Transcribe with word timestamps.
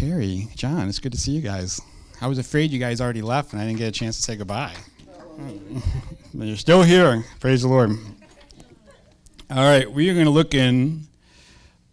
Terry, 0.00 0.48
John, 0.56 0.88
it's 0.88 0.98
good 0.98 1.12
to 1.12 1.18
see 1.18 1.32
you 1.32 1.42
guys. 1.42 1.78
I 2.22 2.26
was 2.26 2.38
afraid 2.38 2.70
you 2.70 2.78
guys 2.78 3.02
already 3.02 3.20
left 3.20 3.52
and 3.52 3.60
I 3.60 3.66
didn't 3.66 3.80
get 3.80 3.88
a 3.88 3.92
chance 3.92 4.16
to 4.16 4.22
say 4.22 4.34
goodbye. 4.34 4.74
but 6.34 6.46
you're 6.46 6.56
still 6.56 6.82
here. 6.82 7.22
Praise 7.38 7.60
the 7.60 7.68
Lord. 7.68 7.90
All 9.50 9.62
right, 9.62 9.92
we 9.92 10.08
are 10.08 10.14
going 10.14 10.24
to 10.24 10.30
look 10.30 10.54
in, 10.54 11.06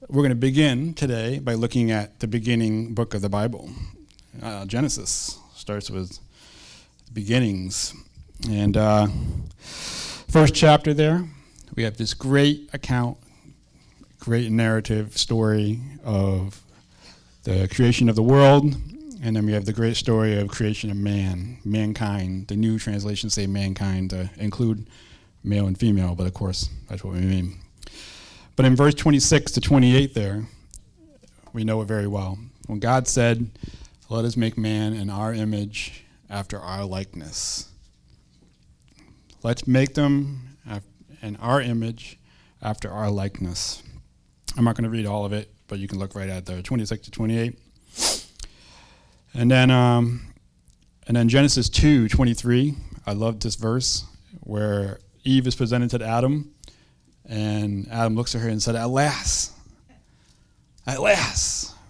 we're 0.07 0.21
going 0.21 0.29
to 0.29 0.35
begin 0.35 0.93
today 0.93 1.39
by 1.39 1.55
looking 1.55 1.91
at 1.91 2.21
the 2.21 2.29
beginning 2.29 2.93
book 2.93 3.13
of 3.13 3.21
the 3.21 3.27
Bible. 3.27 3.69
Uh, 4.41 4.65
Genesis 4.65 5.37
starts 5.53 5.91
with 5.91 6.17
beginnings. 7.11 7.93
And 8.49 8.77
uh, 8.77 9.07
first 9.59 10.55
chapter 10.55 10.93
there, 10.93 11.27
we 11.75 11.83
have 11.83 11.97
this 11.97 12.13
great 12.13 12.69
account, 12.71 13.17
great 14.17 14.49
narrative 14.49 15.17
story 15.17 15.81
of 16.05 16.63
the 17.47 17.65
creation 17.69 18.09
of 18.09 18.15
the 18.17 18.23
world, 18.23 18.75
and 19.23 19.33
then 19.33 19.45
we 19.45 19.53
have 19.53 19.63
the 19.63 19.71
great 19.71 19.95
story 19.95 20.37
of 20.37 20.49
creation 20.49 20.91
of 20.91 20.97
man, 20.97 21.57
mankind. 21.63 22.45
The 22.49 22.57
new 22.57 22.77
translations 22.77 23.35
say 23.35 23.47
mankind 23.47 24.09
to 24.09 24.29
include 24.35 24.89
male 25.45 25.65
and 25.65 25.79
female, 25.79 26.13
but 26.13 26.27
of 26.27 26.33
course, 26.33 26.67
that's 26.89 27.05
what 27.05 27.13
we 27.13 27.21
mean. 27.21 27.57
But 28.57 28.65
in 28.65 28.75
verse 28.75 28.93
26 28.95 29.53
to 29.53 29.61
28 29.61 30.13
there, 30.13 30.45
we 31.53 31.63
know 31.63 31.81
it 31.81 31.85
very 31.85 32.05
well. 32.05 32.37
When 32.65 32.79
God 32.79 33.07
said, 33.07 33.49
Let 34.09 34.25
us 34.25 34.35
make 34.35 34.57
man 34.57 34.91
in 34.91 35.09
our 35.09 35.33
image 35.33 36.03
after 36.29 36.59
our 36.59 36.83
likeness. 36.83 37.69
Let's 39.41 39.65
make 39.65 39.93
them 39.93 40.57
in 41.21 41.37
our 41.37 41.61
image 41.61 42.19
after 42.61 42.91
our 42.91 43.09
likeness. 43.09 43.83
I'm 44.57 44.65
not 44.65 44.75
going 44.75 44.83
to 44.83 44.89
read 44.89 45.05
all 45.05 45.23
of 45.23 45.31
it, 45.31 45.49
but 45.67 45.79
you 45.79 45.87
can 45.87 45.99
look 45.99 46.15
right 46.15 46.29
at 46.29 46.45
there, 46.45 46.61
26 46.61 47.05
to 47.05 47.11
28. 47.11 47.59
And 49.33 49.51
then, 49.51 49.69
um, 49.69 50.33
and 51.07 51.15
then 51.15 51.29
Genesis 51.29 51.69
2, 51.69 52.09
23. 52.09 52.75
I 53.05 53.13
love 53.13 53.39
this 53.39 53.55
verse 53.55 54.05
where 54.41 54.99
Eve 55.23 55.47
is 55.47 55.55
presented 55.55 55.89
to 55.91 56.05
Adam, 56.05 56.53
and 57.25 57.87
Adam 57.91 58.15
looks 58.15 58.33
at 58.35 58.41
her 58.41 58.49
and 58.49 58.61
said, 58.61 58.75
at 58.75 58.89
last, 58.89 59.53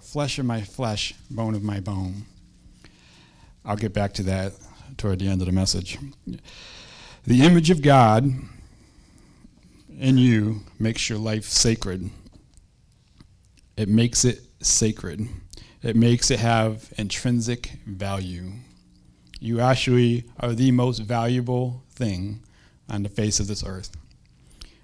flesh 0.01 0.39
of 0.39 0.45
my 0.45 0.61
flesh, 0.61 1.13
bone 1.29 1.53
of 1.53 1.63
my 1.63 1.79
bone. 1.79 2.25
I'll 3.63 3.75
get 3.75 3.93
back 3.93 4.13
to 4.13 4.23
that 4.23 4.53
toward 4.97 5.19
the 5.19 5.27
end 5.27 5.41
of 5.41 5.45
the 5.45 5.53
message. 5.53 5.99
The 7.25 7.43
image 7.43 7.69
of 7.69 7.81
God 7.81 8.31
in 9.99 10.17
you 10.17 10.61
makes 10.79 11.09
your 11.09 11.19
life 11.19 11.43
sacred. 11.43 12.09
It 13.77 13.87
makes 13.87 14.25
it 14.25 14.41
sacred. 14.59 15.27
It 15.83 15.95
makes 15.95 16.31
it 16.31 16.39
have 16.39 16.91
intrinsic 16.97 17.73
value. 17.85 18.51
You 19.39 19.61
actually 19.61 20.25
are 20.39 20.53
the 20.53 20.71
most 20.71 20.99
valuable 20.99 21.83
thing 21.91 22.41
on 22.89 23.03
the 23.03 23.09
face 23.09 23.39
of 23.39 23.47
this 23.47 23.63
earth. 23.63 23.95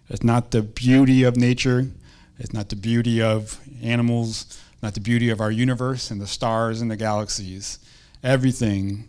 It's 0.09 0.23
not 0.23 0.52
the 0.52 0.61
beauty 0.61 1.23
of 1.23 1.36
nature, 1.36 1.88
it's 2.38 2.53
not 2.53 2.69
the 2.69 2.75
beauty 2.75 3.21
of 3.21 3.59
animals, 3.81 4.61
not 4.83 4.94
the 4.94 4.99
beauty 4.99 5.30
of 5.30 5.41
our 5.41 5.52
universe 5.52 6.11
and 6.11 6.21
the 6.21 6.27
stars 6.27 6.81
and 6.81 6.91
the 6.91 6.97
galaxies. 6.97 7.80
Everything 8.23 9.08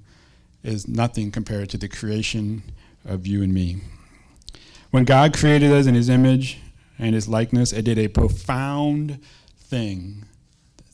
is 0.62 0.88
nothing 0.88 1.30
compared 1.30 1.68
to 1.70 1.78
the 1.78 1.88
creation 1.88 2.62
of 3.04 3.26
you 3.26 3.42
and 3.42 3.52
me. 3.52 3.82
When 4.90 5.04
God 5.04 5.36
created 5.36 5.72
us 5.72 5.86
in 5.86 5.94
his 5.94 6.08
image 6.08 6.58
and 6.98 7.14
his 7.14 7.28
likeness, 7.28 7.72
it 7.72 7.82
did 7.82 7.98
a 7.98 8.08
profound 8.08 9.18
thing 9.74 10.24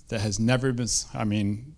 that 0.09 0.23
has 0.23 0.41
never 0.41 0.73
been, 0.73 0.89
I 1.13 1.25
mean, 1.25 1.75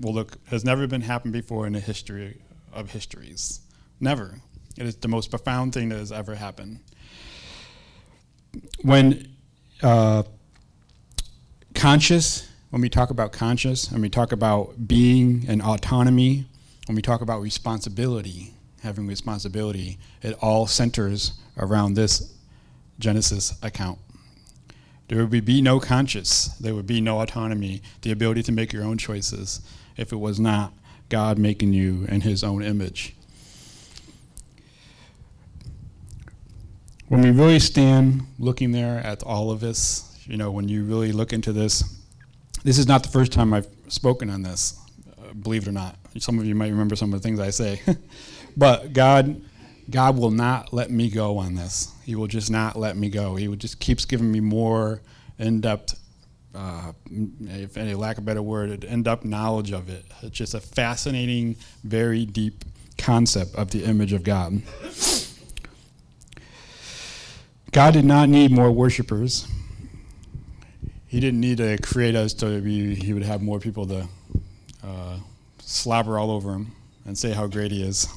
well, 0.00 0.12
look, 0.12 0.36
has 0.48 0.66
never 0.66 0.86
been 0.86 1.00
happened 1.00 1.32
before 1.32 1.66
in 1.66 1.72
the 1.72 1.80
history 1.80 2.42
of 2.74 2.90
histories. 2.90 3.60
Never. 4.00 4.38
It 4.76 4.84
is 4.84 4.96
the 4.96 5.08
most 5.08 5.30
profound 5.30 5.72
thing 5.72 5.88
that 5.88 5.98
has 5.98 6.12
ever 6.12 6.34
happened. 6.34 6.80
When 8.82 9.34
uh, 9.82 10.24
conscious, 11.74 12.46
when 12.68 12.82
we 12.82 12.90
talk 12.90 13.08
about 13.08 13.32
conscious, 13.32 13.90
and 13.90 14.02
we 14.02 14.10
talk 14.10 14.30
about 14.32 14.86
being 14.86 15.46
and 15.48 15.62
autonomy, 15.62 16.44
when 16.86 16.96
we 16.96 17.02
talk 17.02 17.22
about 17.22 17.40
responsibility, 17.40 18.52
having 18.82 19.06
responsibility, 19.06 19.98
it 20.20 20.36
all 20.42 20.66
centers 20.66 21.32
around 21.56 21.94
this 21.94 22.34
Genesis 22.98 23.54
account. 23.62 23.98
There 25.12 25.26
would 25.26 25.44
be 25.44 25.60
no 25.60 25.78
conscience, 25.78 26.46
there 26.56 26.74
would 26.74 26.86
be 26.86 27.02
no 27.02 27.20
autonomy, 27.20 27.82
the 28.00 28.12
ability 28.12 28.44
to 28.44 28.52
make 28.52 28.72
your 28.72 28.82
own 28.82 28.96
choices, 28.96 29.60
if 29.94 30.10
it 30.10 30.16
was 30.16 30.40
not 30.40 30.72
God 31.10 31.36
making 31.36 31.74
you 31.74 32.06
in 32.08 32.22
His 32.22 32.42
own 32.42 32.62
image. 32.62 33.14
When 37.08 37.20
we 37.20 37.30
really 37.30 37.58
stand 37.58 38.22
looking 38.38 38.72
there 38.72 39.00
at 39.00 39.22
all 39.22 39.50
of 39.50 39.60
this, 39.60 40.18
you 40.24 40.38
know, 40.38 40.50
when 40.50 40.70
you 40.70 40.82
really 40.82 41.12
look 41.12 41.34
into 41.34 41.52
this, 41.52 41.84
this 42.64 42.78
is 42.78 42.86
not 42.86 43.02
the 43.02 43.10
first 43.10 43.32
time 43.32 43.52
I've 43.52 43.68
spoken 43.88 44.30
on 44.30 44.40
this, 44.40 44.80
uh, 45.18 45.34
believe 45.34 45.64
it 45.64 45.68
or 45.68 45.72
not. 45.72 45.98
Some 46.20 46.38
of 46.38 46.46
you 46.46 46.54
might 46.54 46.70
remember 46.70 46.96
some 46.96 47.12
of 47.12 47.20
the 47.20 47.28
things 47.28 47.38
I 47.38 47.50
say. 47.50 47.82
but 48.56 48.94
God 48.94 49.42
God 49.92 50.16
will 50.16 50.30
not 50.30 50.72
let 50.72 50.90
me 50.90 51.10
go 51.10 51.36
on 51.36 51.54
this. 51.54 51.92
He 52.02 52.14
will 52.14 52.26
just 52.26 52.50
not 52.50 52.76
let 52.76 52.96
me 52.96 53.10
go. 53.10 53.36
He 53.36 53.54
just 53.56 53.78
keeps 53.78 54.06
giving 54.06 54.32
me 54.32 54.40
more 54.40 55.02
in-depth, 55.38 56.00
uh, 56.54 56.92
if 57.40 57.76
any 57.76 57.94
lack 57.94 58.16
of 58.16 58.24
a 58.24 58.26
better 58.26 58.42
word, 58.42 58.84
in-depth 58.84 59.24
knowledge 59.24 59.70
of 59.70 59.90
it. 59.90 60.04
It's 60.22 60.36
just 60.36 60.54
a 60.54 60.60
fascinating, 60.60 61.56
very 61.84 62.24
deep 62.24 62.64
concept 62.96 63.54
of 63.54 63.70
the 63.70 63.84
image 63.84 64.14
of 64.14 64.24
God. 64.24 64.62
God 67.70 67.92
did 67.92 68.06
not 68.06 68.30
need 68.30 68.50
more 68.50 68.70
worshipers. 68.70 69.46
He 71.06 71.20
didn't 71.20 71.40
need 71.40 71.58
to 71.58 71.76
create 71.82 72.14
us 72.14 72.32
to 72.34 72.62
be, 72.62 72.94
he 72.94 73.12
would 73.12 73.24
have 73.24 73.42
more 73.42 73.60
people 73.60 73.86
to 73.88 74.08
uh, 74.82 75.18
slobber 75.58 76.18
all 76.18 76.30
over 76.30 76.52
him 76.52 76.72
and 77.04 77.16
say 77.16 77.32
how 77.32 77.46
great 77.46 77.70
he 77.72 77.82
is 77.82 78.08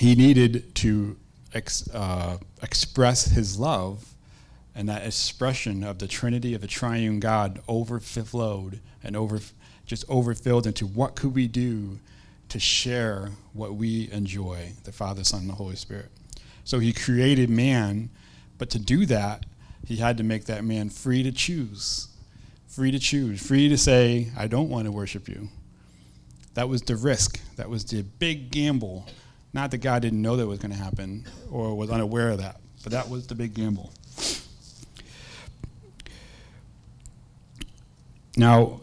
he 0.00 0.14
needed 0.14 0.74
to 0.74 1.14
ex, 1.52 1.86
uh, 1.92 2.38
express 2.62 3.26
his 3.26 3.58
love, 3.58 4.14
and 4.74 4.88
that 4.88 5.06
expression 5.06 5.84
of 5.84 5.98
the 5.98 6.08
Trinity 6.08 6.54
of 6.54 6.62
the 6.62 6.66
Triune 6.66 7.20
God 7.20 7.60
overflowed 7.68 8.80
and 9.04 9.14
over, 9.14 9.40
just 9.84 10.06
overfilled 10.08 10.66
into 10.66 10.86
what 10.86 11.16
could 11.16 11.34
we 11.34 11.46
do 11.46 11.98
to 12.48 12.58
share 12.58 13.28
what 13.52 13.74
we 13.74 14.10
enjoy, 14.10 14.72
the 14.84 14.90
Father, 14.90 15.22
Son, 15.22 15.40
and 15.40 15.50
the 15.50 15.54
Holy 15.54 15.76
Spirit. 15.76 16.08
So 16.64 16.78
he 16.78 16.94
created 16.94 17.50
man, 17.50 18.08
but 18.56 18.70
to 18.70 18.78
do 18.78 19.04
that, 19.04 19.44
he 19.84 19.96
had 19.96 20.16
to 20.16 20.24
make 20.24 20.46
that 20.46 20.64
man 20.64 20.88
free 20.88 21.22
to 21.24 21.30
choose, 21.30 22.08
free 22.66 22.90
to 22.90 22.98
choose, 22.98 23.46
free 23.46 23.68
to 23.68 23.76
say, 23.76 24.28
I 24.34 24.46
don't 24.46 24.70
want 24.70 24.86
to 24.86 24.92
worship 24.92 25.28
you. 25.28 25.48
That 26.54 26.70
was 26.70 26.80
the 26.80 26.96
risk. 26.96 27.38
That 27.56 27.68
was 27.68 27.84
the 27.84 28.02
big 28.02 28.50
gamble 28.50 29.06
not 29.52 29.70
that 29.70 29.78
God 29.78 30.02
didn't 30.02 30.22
know 30.22 30.36
that 30.36 30.46
was 30.46 30.58
going 30.58 30.72
to 30.72 30.78
happen 30.78 31.26
or 31.50 31.76
was 31.76 31.90
unaware 31.90 32.30
of 32.30 32.38
that, 32.38 32.60
but 32.82 32.92
that 32.92 33.08
was 33.08 33.26
the 33.26 33.34
big 33.34 33.54
gamble. 33.54 33.92
Now, 38.36 38.80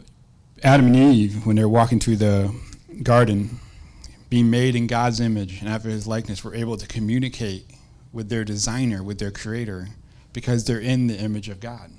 Adam 0.64 0.88
and 0.88 0.96
Eve, 0.96 1.46
when 1.46 1.56
they're 1.56 1.70
walking 1.70 2.00
through 2.00 2.18
the 2.18 2.54
garden, 3.02 3.60
being 4.30 4.50
made 4.50 4.76
in 4.76 4.88
God's 4.88 5.20
image 5.20 5.62
and 5.62 5.70
after 5.70 5.90
his 5.90 6.06
likeness, 6.06 6.44
were 6.44 6.54
able 6.54 6.76
to 6.78 6.88
communicate 6.88 7.66
with 8.12 8.30
their 8.30 8.44
designer, 8.44 9.02
with 9.02 9.20
their 9.20 9.32
creator, 9.32 9.88
because 10.34 10.66
they're 10.66 10.80
in 10.80 11.08
the 11.08 11.18
image 11.18 11.48
of 11.50 11.60
God. 11.60 11.92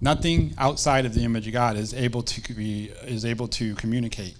Nothing 0.00 0.54
outside 0.58 1.06
of 1.06 1.14
the 1.14 1.22
image 1.22 1.46
of 1.46 1.52
God 1.52 1.76
is 1.76 1.94
able 1.94 2.22
to 2.22 2.54
be, 2.54 2.90
is 3.04 3.24
able 3.24 3.48
to 3.48 3.74
communicate, 3.76 4.34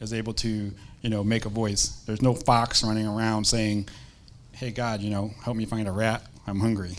is 0.00 0.12
able 0.12 0.34
to 0.34 0.72
you 1.02 1.10
know, 1.10 1.24
make 1.24 1.46
a 1.46 1.48
voice. 1.48 2.02
There's 2.06 2.22
no 2.22 2.34
fox 2.34 2.84
running 2.84 3.06
around 3.06 3.44
saying, 3.44 3.88
"Hey 4.52 4.70
God, 4.70 5.00
you 5.00 5.10
know, 5.10 5.32
help 5.42 5.56
me 5.56 5.64
find 5.64 5.88
a 5.88 5.92
rat. 5.92 6.24
I'm 6.46 6.60
hungry." 6.60 6.96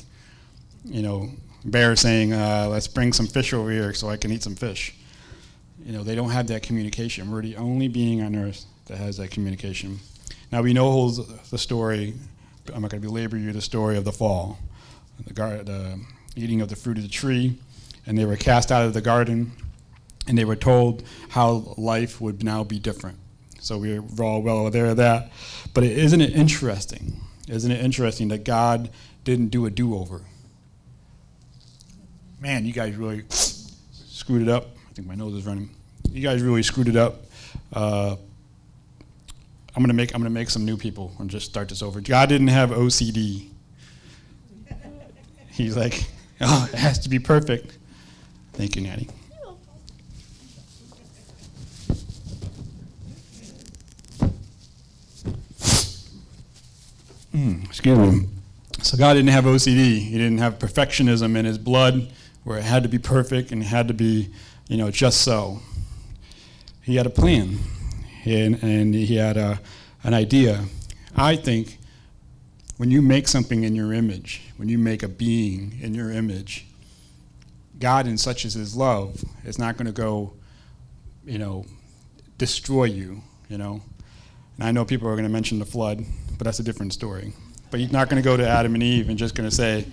You 0.85 1.01
know, 1.01 1.29
bear 1.63 1.95
saying, 1.95 2.33
uh, 2.33 2.67
"Let's 2.69 2.87
bring 2.87 3.13
some 3.13 3.27
fish 3.27 3.53
over 3.53 3.69
here 3.69 3.93
so 3.93 4.09
I 4.09 4.17
can 4.17 4.31
eat 4.31 4.43
some 4.43 4.55
fish." 4.55 4.95
You 5.85 5.93
know, 5.93 6.03
they 6.03 6.15
don't 6.15 6.29
have 6.29 6.47
that 6.47 6.63
communication. 6.63 7.31
We're 7.31 7.41
the 7.41 7.55
only 7.57 7.87
being 7.87 8.21
on 8.21 8.35
earth 8.35 8.65
that 8.85 8.97
has 8.97 9.17
that 9.17 9.31
communication. 9.31 9.99
Now 10.51 10.61
we 10.61 10.73
know 10.73 11.09
the 11.09 11.57
story. 11.57 12.13
I'm 12.73 12.81
not 12.81 12.91
going 12.91 13.01
to 13.01 13.07
belabor 13.07 13.37
you 13.37 13.51
the 13.51 13.61
story 13.61 13.97
of 13.97 14.05
the 14.05 14.11
fall, 14.11 14.59
the, 15.25 15.33
gar- 15.33 15.63
the 15.63 15.99
eating 16.35 16.61
of 16.61 16.69
the 16.69 16.75
fruit 16.75 16.97
of 16.97 17.03
the 17.03 17.09
tree, 17.09 17.57
and 18.05 18.17
they 18.17 18.25
were 18.25 18.35
cast 18.35 18.71
out 18.71 18.85
of 18.85 18.93
the 18.93 19.01
garden, 19.01 19.51
and 20.27 20.37
they 20.37 20.45
were 20.45 20.55
told 20.55 21.03
how 21.29 21.73
life 21.77 22.21
would 22.21 22.43
now 22.43 22.63
be 22.63 22.77
different 22.77 23.17
so 23.61 23.77
we're 23.77 24.01
all 24.19 24.41
well 24.41 24.67
aware 24.67 24.87
of 24.87 24.97
that. 24.97 25.31
But 25.73 25.83
isn't 25.83 26.19
it 26.19 26.33
interesting? 26.33 27.21
Isn't 27.47 27.71
it 27.71 27.83
interesting 27.83 28.27
that 28.29 28.43
God 28.43 28.89
didn't 29.23 29.47
do 29.47 29.65
a 29.65 29.69
do 29.69 29.95
over? 29.95 30.21
Man, 32.39 32.65
you 32.65 32.73
guys 32.73 32.95
really 32.95 33.23
screwed 33.29 34.41
it 34.41 34.49
up 34.49 34.67
I 34.91 34.93
think 34.93 35.07
my 35.07 35.15
nose 35.15 35.33
is 35.35 35.45
running. 35.45 35.69
You 36.11 36.21
guys 36.21 36.41
really 36.41 36.63
screwed 36.63 36.89
it 36.89 36.97
up. 36.97 37.21
Uh, 37.71 38.17
I'm 39.73 39.81
gonna 39.81 39.93
make 39.93 40.13
I'm 40.13 40.19
gonna 40.19 40.29
make 40.29 40.49
some 40.49 40.65
new 40.65 40.75
people 40.75 41.13
and 41.17 41.29
just 41.29 41.45
start 41.45 41.69
this 41.69 41.81
over. 41.81 42.01
God 42.01 42.27
didn't 42.27 42.49
have 42.49 42.71
OCD. 42.71 43.47
He's 45.49 45.77
like, 45.77 46.03
oh, 46.41 46.69
it 46.73 46.77
has 46.77 46.99
to 46.99 47.09
be 47.09 47.19
perfect. 47.19 47.77
Thank 48.53 48.75
you, 48.75 48.81
Natty. 48.81 49.09
Mm, 57.33 57.65
excuse 57.65 57.97
me. 57.97 58.27
So 58.81 58.97
God 58.97 59.13
didn't 59.13 59.29
have 59.29 59.45
OCD. 59.45 59.99
He 59.99 60.11
didn't 60.11 60.39
have 60.39 60.59
perfectionism 60.59 61.37
in 61.37 61.45
his 61.45 61.57
blood, 61.57 62.11
where 62.43 62.57
it 62.57 62.63
had 62.63 62.83
to 62.83 62.89
be 62.89 62.97
perfect 62.97 63.51
and 63.51 63.61
it 63.61 63.65
had 63.65 63.87
to 63.87 63.93
be, 63.93 64.29
you 64.67 64.77
know, 64.77 64.91
just 64.91 65.21
so. 65.21 65.59
He 66.81 66.95
had 66.95 67.05
a 67.05 67.11
plan, 67.11 67.59
and, 68.25 68.61
and 68.63 68.93
he 68.93 69.15
had 69.15 69.37
a, 69.37 69.59
an 70.03 70.13
idea. 70.13 70.65
I 71.15 71.35
think 71.35 71.77
when 72.77 72.89
you 72.89 73.01
make 73.01 73.27
something 73.27 73.63
in 73.63 73.75
your 73.75 73.93
image, 73.93 74.41
when 74.57 74.67
you 74.67 74.79
make 74.79 75.03
a 75.03 75.07
being 75.07 75.77
in 75.81 75.93
your 75.93 76.11
image, 76.11 76.65
God, 77.79 78.07
in 78.07 78.17
such 78.17 78.45
as 78.45 78.53
His 78.53 78.75
love, 78.75 79.23
is 79.43 79.59
not 79.59 79.77
going 79.77 79.87
to 79.87 79.91
go, 79.91 80.33
you 81.25 81.37
know, 81.37 81.65
destroy 82.37 82.85
you. 82.85 83.21
You 83.49 83.57
know, 83.57 83.81
and 84.57 84.63
I 84.63 84.71
know 84.71 84.85
people 84.85 85.07
are 85.09 85.13
going 85.13 85.25
to 85.25 85.29
mention 85.29 85.59
the 85.59 85.65
flood, 85.65 86.05
but 86.41 86.45
that's 86.45 86.59
a 86.59 86.63
different 86.63 86.91
story. 86.91 87.33
But 87.69 87.81
He's 87.81 87.91
not 87.91 88.09
going 88.09 88.19
to 88.19 88.27
go 88.27 88.35
to 88.35 88.47
Adam 88.47 88.73
and 88.73 88.81
Eve 88.81 89.09
and 89.09 89.15
just 89.15 89.35
going 89.35 89.47
to 89.47 89.55
say, 89.55 89.85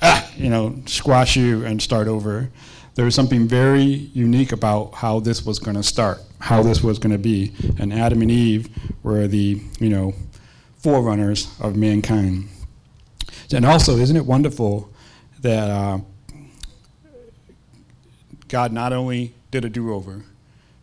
ah, 0.00 0.30
you 0.36 0.48
know, 0.48 0.80
squash 0.86 1.34
you 1.34 1.66
and 1.66 1.82
start 1.82 2.06
over. 2.06 2.48
There 2.94 3.04
was 3.04 3.16
something 3.16 3.48
very 3.48 3.82
unique 3.82 4.52
about 4.52 4.94
how 4.94 5.18
this 5.18 5.44
was 5.44 5.58
going 5.58 5.76
to 5.76 5.82
start, 5.82 6.20
how 6.38 6.62
this 6.62 6.80
was 6.80 7.00
going 7.00 7.10
to 7.10 7.18
be, 7.18 7.52
and 7.80 7.92
Adam 7.92 8.22
and 8.22 8.30
Eve 8.30 8.68
were 9.02 9.26
the, 9.26 9.60
you 9.80 9.88
know, 9.88 10.14
forerunners 10.76 11.52
of 11.58 11.74
mankind. 11.74 12.50
And 13.52 13.66
also, 13.66 13.96
isn't 13.96 14.16
it 14.16 14.26
wonderful 14.26 14.88
that? 15.40 15.68
Uh, 15.68 15.98
God 18.46 18.72
not 18.72 18.92
only 18.92 19.34
did 19.50 19.64
a 19.64 19.68
do 19.68 19.92
over, 19.92 20.22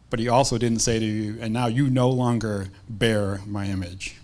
but 0.09 0.19
He 0.19 0.27
also 0.27 0.57
didn't 0.57 0.79
say 0.79 0.99
to 0.99 1.05
you, 1.05 1.37
and 1.39 1.53
now 1.53 1.67
you 1.67 1.89
no 1.89 2.09
longer 2.09 2.67
bear 2.89 3.39
my 3.47 3.67
image. 3.67 4.17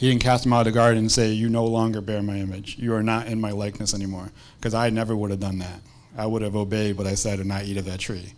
He 0.00 0.08
didn't 0.08 0.22
cast 0.22 0.46
him 0.46 0.54
out 0.54 0.60
of 0.60 0.64
the 0.64 0.72
garden 0.72 1.00
and 1.00 1.12
say, 1.12 1.28
You 1.28 1.50
no 1.50 1.66
longer 1.66 2.00
bear 2.00 2.22
my 2.22 2.36
image. 2.36 2.78
You 2.78 2.94
are 2.94 3.02
not 3.02 3.26
in 3.26 3.38
my 3.38 3.50
likeness 3.50 3.92
anymore. 3.92 4.30
Because 4.58 4.72
I 4.72 4.88
never 4.88 5.14
would 5.14 5.30
have 5.30 5.40
done 5.40 5.58
that. 5.58 5.82
I 6.16 6.24
would 6.24 6.40
have 6.40 6.56
obeyed 6.56 6.96
what 6.96 7.06
I 7.06 7.14
said 7.14 7.38
and 7.38 7.48
not 7.48 7.64
eat 7.64 7.76
of 7.76 7.84
that 7.84 8.00
tree. 8.00 8.32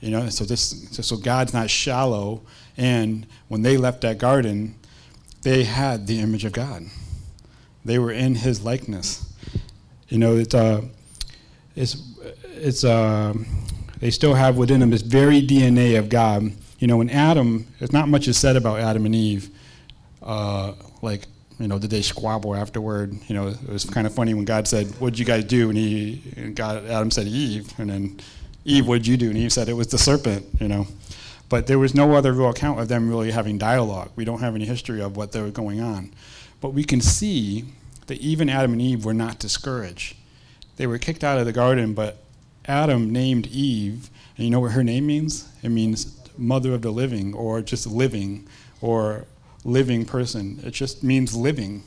You 0.00 0.10
know, 0.10 0.28
so 0.28 0.44
this 0.44 0.86
so 0.90 1.16
God's 1.16 1.54
not 1.54 1.70
shallow. 1.70 2.42
And 2.76 3.26
when 3.48 3.62
they 3.62 3.78
left 3.78 4.02
that 4.02 4.18
garden, 4.18 4.74
they 5.40 5.64
had 5.64 6.06
the 6.06 6.20
image 6.20 6.44
of 6.44 6.52
God. 6.52 6.82
They 7.86 7.98
were 7.98 8.12
in 8.12 8.34
his 8.34 8.62
likeness. 8.62 9.32
You 10.10 10.18
know, 10.18 10.36
it's 10.36 10.54
uh 10.54 10.82
it's 11.74 11.96
it's 12.42 12.84
uh, 12.84 13.32
they 13.98 14.10
still 14.10 14.34
have 14.34 14.58
within 14.58 14.80
them 14.80 14.90
this 14.90 15.00
very 15.00 15.40
DNA 15.40 15.98
of 15.98 16.10
God. 16.10 16.52
You 16.80 16.86
know, 16.86 16.98
when 16.98 17.08
Adam, 17.08 17.66
there's 17.78 17.94
not 17.94 18.10
much 18.10 18.28
is 18.28 18.36
said 18.36 18.56
about 18.56 18.80
Adam 18.80 19.06
and 19.06 19.14
Eve. 19.14 19.48
Uh, 20.22 20.74
like, 21.02 21.26
you 21.58 21.66
know, 21.68 21.78
did 21.78 21.90
they 21.90 22.02
squabble 22.02 22.54
afterward? 22.54 23.18
You 23.28 23.34
know, 23.34 23.48
it 23.48 23.68
was 23.68 23.84
kind 23.84 24.06
of 24.06 24.14
funny 24.14 24.34
when 24.34 24.44
God 24.44 24.68
said, 24.68 24.86
"What'd 25.00 25.18
you 25.18 25.24
guys 25.24 25.44
do?" 25.44 25.68
And 25.70 25.78
he, 25.78 26.22
and 26.36 26.54
God, 26.54 26.86
Adam 26.86 27.10
said, 27.10 27.26
"Eve," 27.26 27.72
and 27.78 27.90
then 27.90 28.20
Eve, 28.64 28.86
"What'd 28.86 29.06
you 29.06 29.16
do?" 29.16 29.28
And 29.28 29.36
Eve 29.36 29.52
said, 29.52 29.68
"It 29.68 29.72
was 29.72 29.88
the 29.88 29.98
serpent." 29.98 30.46
You 30.60 30.68
know, 30.68 30.86
but 31.48 31.66
there 31.66 31.78
was 31.78 31.94
no 31.94 32.14
other 32.14 32.32
real 32.32 32.50
account 32.50 32.78
of 32.80 32.88
them 32.88 33.08
really 33.08 33.32
having 33.32 33.58
dialogue. 33.58 34.10
We 34.14 34.24
don't 34.24 34.40
have 34.40 34.54
any 34.54 34.66
history 34.66 35.00
of 35.02 35.16
what 35.16 35.32
they 35.32 35.42
were 35.42 35.50
going 35.50 35.80
on, 35.80 36.12
but 36.60 36.74
we 36.74 36.84
can 36.84 37.00
see 37.00 37.64
that 38.06 38.20
even 38.20 38.48
Adam 38.48 38.72
and 38.72 38.82
Eve 38.82 39.04
were 39.04 39.14
not 39.14 39.38
discouraged. 39.38 40.16
They 40.76 40.86
were 40.86 40.98
kicked 40.98 41.24
out 41.24 41.38
of 41.38 41.46
the 41.46 41.52
garden, 41.52 41.92
but 41.92 42.18
Adam 42.66 43.12
named 43.12 43.46
Eve, 43.48 44.10
and 44.36 44.44
you 44.44 44.50
know 44.50 44.60
what 44.60 44.72
her 44.72 44.84
name 44.84 45.06
means? 45.06 45.48
It 45.62 45.70
means 45.70 46.16
mother 46.36 46.72
of 46.72 46.82
the 46.82 46.90
living, 46.90 47.34
or 47.34 47.62
just 47.62 47.86
living, 47.86 48.46
or 48.80 49.26
living 49.68 50.04
person. 50.04 50.60
It 50.64 50.72
just 50.72 51.02
means 51.02 51.36
living. 51.36 51.82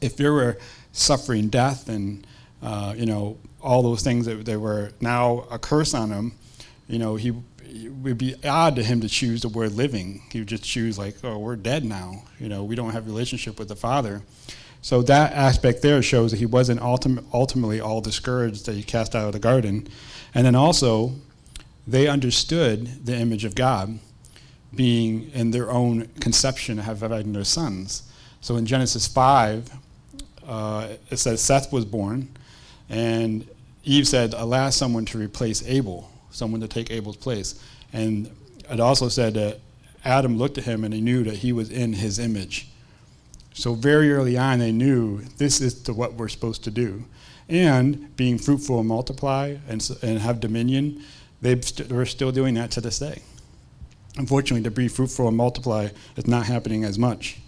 If 0.00 0.16
there 0.16 0.32
were 0.32 0.58
suffering 0.92 1.48
death 1.48 1.88
and 1.88 2.26
uh, 2.62 2.94
you 2.96 3.06
know 3.06 3.38
all 3.60 3.82
those 3.82 4.02
things 4.02 4.26
that, 4.26 4.44
that 4.44 4.60
were 4.60 4.92
now 5.00 5.46
a 5.50 5.58
curse 5.58 5.94
on 5.94 6.10
him, 6.10 6.32
you 6.88 6.98
know 6.98 7.16
he 7.16 7.32
it 7.70 7.92
would 7.92 8.18
be 8.18 8.34
odd 8.44 8.76
to 8.76 8.82
him 8.82 9.00
to 9.00 9.08
choose 9.08 9.42
the 9.42 9.48
word 9.48 9.72
living. 9.72 10.22
He 10.32 10.38
would 10.38 10.48
just 10.48 10.64
choose 10.64 10.98
like, 10.98 11.16
oh, 11.22 11.38
we're 11.38 11.56
dead 11.56 11.84
now. 11.84 12.22
You 12.40 12.48
know, 12.48 12.64
we 12.64 12.74
don't 12.74 12.92
have 12.92 13.06
relationship 13.06 13.58
with 13.58 13.68
the 13.68 13.76
Father. 13.76 14.22
So 14.80 15.02
that 15.02 15.32
aspect 15.32 15.82
there 15.82 16.00
shows 16.00 16.30
that 16.30 16.38
he 16.38 16.46
wasn't 16.46 16.80
ultim- 16.80 17.24
ultimately 17.32 17.80
all 17.80 18.00
discouraged 18.00 18.66
that 18.66 18.74
he 18.74 18.82
cast 18.82 19.14
out 19.14 19.26
of 19.26 19.32
the 19.32 19.38
garden. 19.38 19.86
And 20.34 20.46
then 20.46 20.54
also, 20.54 21.12
they 21.86 22.06
understood 22.06 23.04
the 23.04 23.16
image 23.16 23.44
of 23.44 23.54
God 23.54 23.98
being 24.74 25.30
in 25.32 25.50
their 25.50 25.70
own 25.70 26.06
conception 26.20 26.78
of 26.78 27.00
having 27.00 27.32
their 27.32 27.44
sons. 27.44 28.02
So 28.40 28.56
in 28.56 28.66
Genesis 28.66 29.06
5, 29.06 29.70
uh, 30.46 30.88
it 31.10 31.16
says 31.16 31.42
Seth 31.42 31.72
was 31.72 31.84
born, 31.84 32.28
and 32.88 33.46
Eve 33.84 34.06
said, 34.06 34.34
Alas, 34.34 34.76
someone 34.76 35.04
to 35.06 35.18
replace 35.18 35.66
Abel, 35.66 36.10
someone 36.30 36.60
to 36.60 36.68
take 36.68 36.90
Abel's 36.90 37.16
place. 37.16 37.62
And 37.92 38.30
it 38.70 38.80
also 38.80 39.08
said 39.08 39.34
that 39.34 39.60
Adam 40.04 40.38
looked 40.38 40.58
at 40.58 40.64
him 40.64 40.84
and 40.84 40.92
he 40.92 41.00
knew 41.00 41.24
that 41.24 41.36
he 41.36 41.52
was 41.52 41.70
in 41.70 41.92
his 41.94 42.18
image. 42.18 42.68
So 43.54 43.74
very 43.74 44.12
early 44.12 44.38
on, 44.38 44.58
they 44.58 44.72
knew 44.72 45.22
this 45.38 45.60
is 45.60 45.82
to 45.82 45.92
what 45.92 46.14
we're 46.14 46.28
supposed 46.28 46.64
to 46.64 46.70
do. 46.70 47.04
And 47.48 48.14
being 48.16 48.38
fruitful 48.38 48.78
and 48.78 48.88
multiply 48.88 49.56
and, 49.68 49.90
and 50.02 50.18
have 50.18 50.38
dominion, 50.38 51.02
they 51.40 51.60
st- 51.60 51.90
are 51.90 52.06
still 52.06 52.30
doing 52.30 52.54
that 52.54 52.70
to 52.72 52.80
this 52.80 52.98
day. 52.98 53.22
Unfortunately, 54.18 54.64
to 54.64 54.70
be 54.70 54.88
fruitful 54.88 55.28
and 55.28 55.36
multiply 55.36 55.88
is 56.16 56.26
not 56.26 56.44
happening 56.44 56.84
as 56.84 56.98
much. 56.98 57.38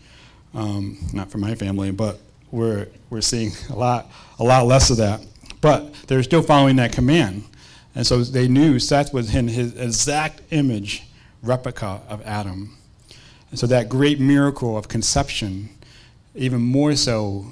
Um, 0.54 0.98
not 1.12 1.30
for 1.30 1.38
my 1.38 1.54
family, 1.54 1.90
but 1.90 2.18
we're, 2.50 2.86
we're 3.10 3.20
seeing 3.20 3.52
a 3.70 3.74
lot, 3.74 4.10
a 4.38 4.44
lot 4.44 4.66
less 4.66 4.90
of 4.90 4.96
that. 4.96 5.24
But 5.60 5.92
they're 6.06 6.22
still 6.22 6.42
following 6.42 6.76
that 6.76 6.92
command. 6.92 7.44
And 7.94 8.06
so 8.06 8.22
they 8.22 8.48
knew 8.48 8.78
Seth 8.78 9.12
was 9.12 9.34
in 9.34 9.48
his 9.48 9.76
exact 9.76 10.42
image, 10.50 11.02
replica 11.42 12.00
of 12.08 12.22
Adam. 12.22 12.76
And 13.50 13.58
so 13.58 13.66
that 13.66 13.88
great 13.88 14.20
miracle 14.20 14.78
of 14.78 14.88
conception 14.88 15.70
even 16.34 16.60
more 16.60 16.94
so 16.94 17.46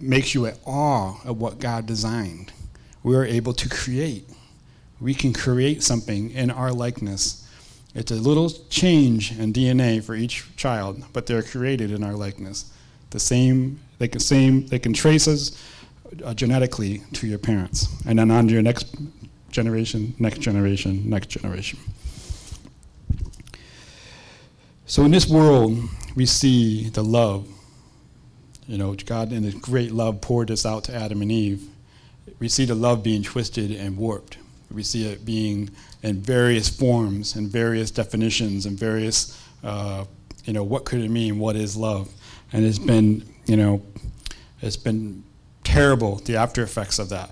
makes 0.00 0.34
you 0.34 0.46
at 0.46 0.58
awe 0.64 1.20
of 1.24 1.40
what 1.40 1.58
God 1.58 1.86
designed. 1.86 2.52
We 3.02 3.16
are 3.16 3.24
able 3.24 3.52
to 3.54 3.68
create. 3.68 4.28
We 5.04 5.12
can 5.12 5.34
create 5.34 5.82
something 5.82 6.30
in 6.30 6.50
our 6.50 6.72
likeness. 6.72 7.46
It's 7.94 8.10
a 8.10 8.14
little 8.14 8.48
change 8.70 9.38
in 9.38 9.52
DNA 9.52 10.02
for 10.02 10.14
each 10.14 10.56
child, 10.56 11.04
but 11.12 11.26
they're 11.26 11.42
created 11.42 11.90
in 11.90 12.02
our 12.02 12.14
likeness. 12.14 12.72
The 13.10 13.20
same, 13.20 13.80
they 13.98 14.08
can 14.08 14.20
same, 14.20 14.66
they 14.66 14.78
can 14.78 14.94
trace 14.94 15.28
us 15.28 15.62
uh, 16.24 16.32
genetically 16.32 17.02
to 17.12 17.26
your 17.26 17.38
parents, 17.38 17.86
and 18.06 18.18
then 18.18 18.30
on 18.30 18.48
to 18.48 18.54
your 18.54 18.62
next 18.62 18.96
generation, 19.50 20.14
next 20.18 20.40
generation, 20.40 21.06
next 21.10 21.28
generation. 21.28 21.78
So 24.86 25.04
in 25.04 25.10
this 25.10 25.28
world, 25.28 25.80
we 26.16 26.24
see 26.24 26.88
the 26.88 27.04
love. 27.04 27.46
You 28.66 28.78
know, 28.78 28.94
God 28.94 29.34
in 29.34 29.42
His 29.42 29.54
great 29.54 29.92
love 29.92 30.22
poured 30.22 30.48
this 30.48 30.64
out 30.64 30.84
to 30.84 30.94
Adam 30.94 31.20
and 31.20 31.30
Eve. 31.30 31.68
We 32.38 32.48
see 32.48 32.64
the 32.64 32.74
love 32.74 33.02
being 33.02 33.22
twisted 33.22 33.70
and 33.70 33.98
warped. 33.98 34.38
We 34.74 34.82
see 34.82 35.06
it 35.06 35.24
being 35.24 35.70
in 36.02 36.20
various 36.20 36.68
forms 36.68 37.36
and 37.36 37.48
various 37.48 37.90
definitions 37.90 38.66
and 38.66 38.78
various, 38.78 39.40
uh, 39.62 40.04
you 40.44 40.52
know, 40.52 40.64
what 40.64 40.84
could 40.84 41.00
it 41.00 41.10
mean? 41.10 41.38
What 41.38 41.56
is 41.56 41.76
love? 41.76 42.12
And 42.52 42.64
it's 42.64 42.78
been, 42.78 43.24
you 43.46 43.56
know, 43.56 43.82
it's 44.60 44.76
been 44.76 45.24
terrible, 45.62 46.16
the 46.16 46.36
after 46.36 46.62
effects 46.62 46.98
of 46.98 47.08
that, 47.08 47.30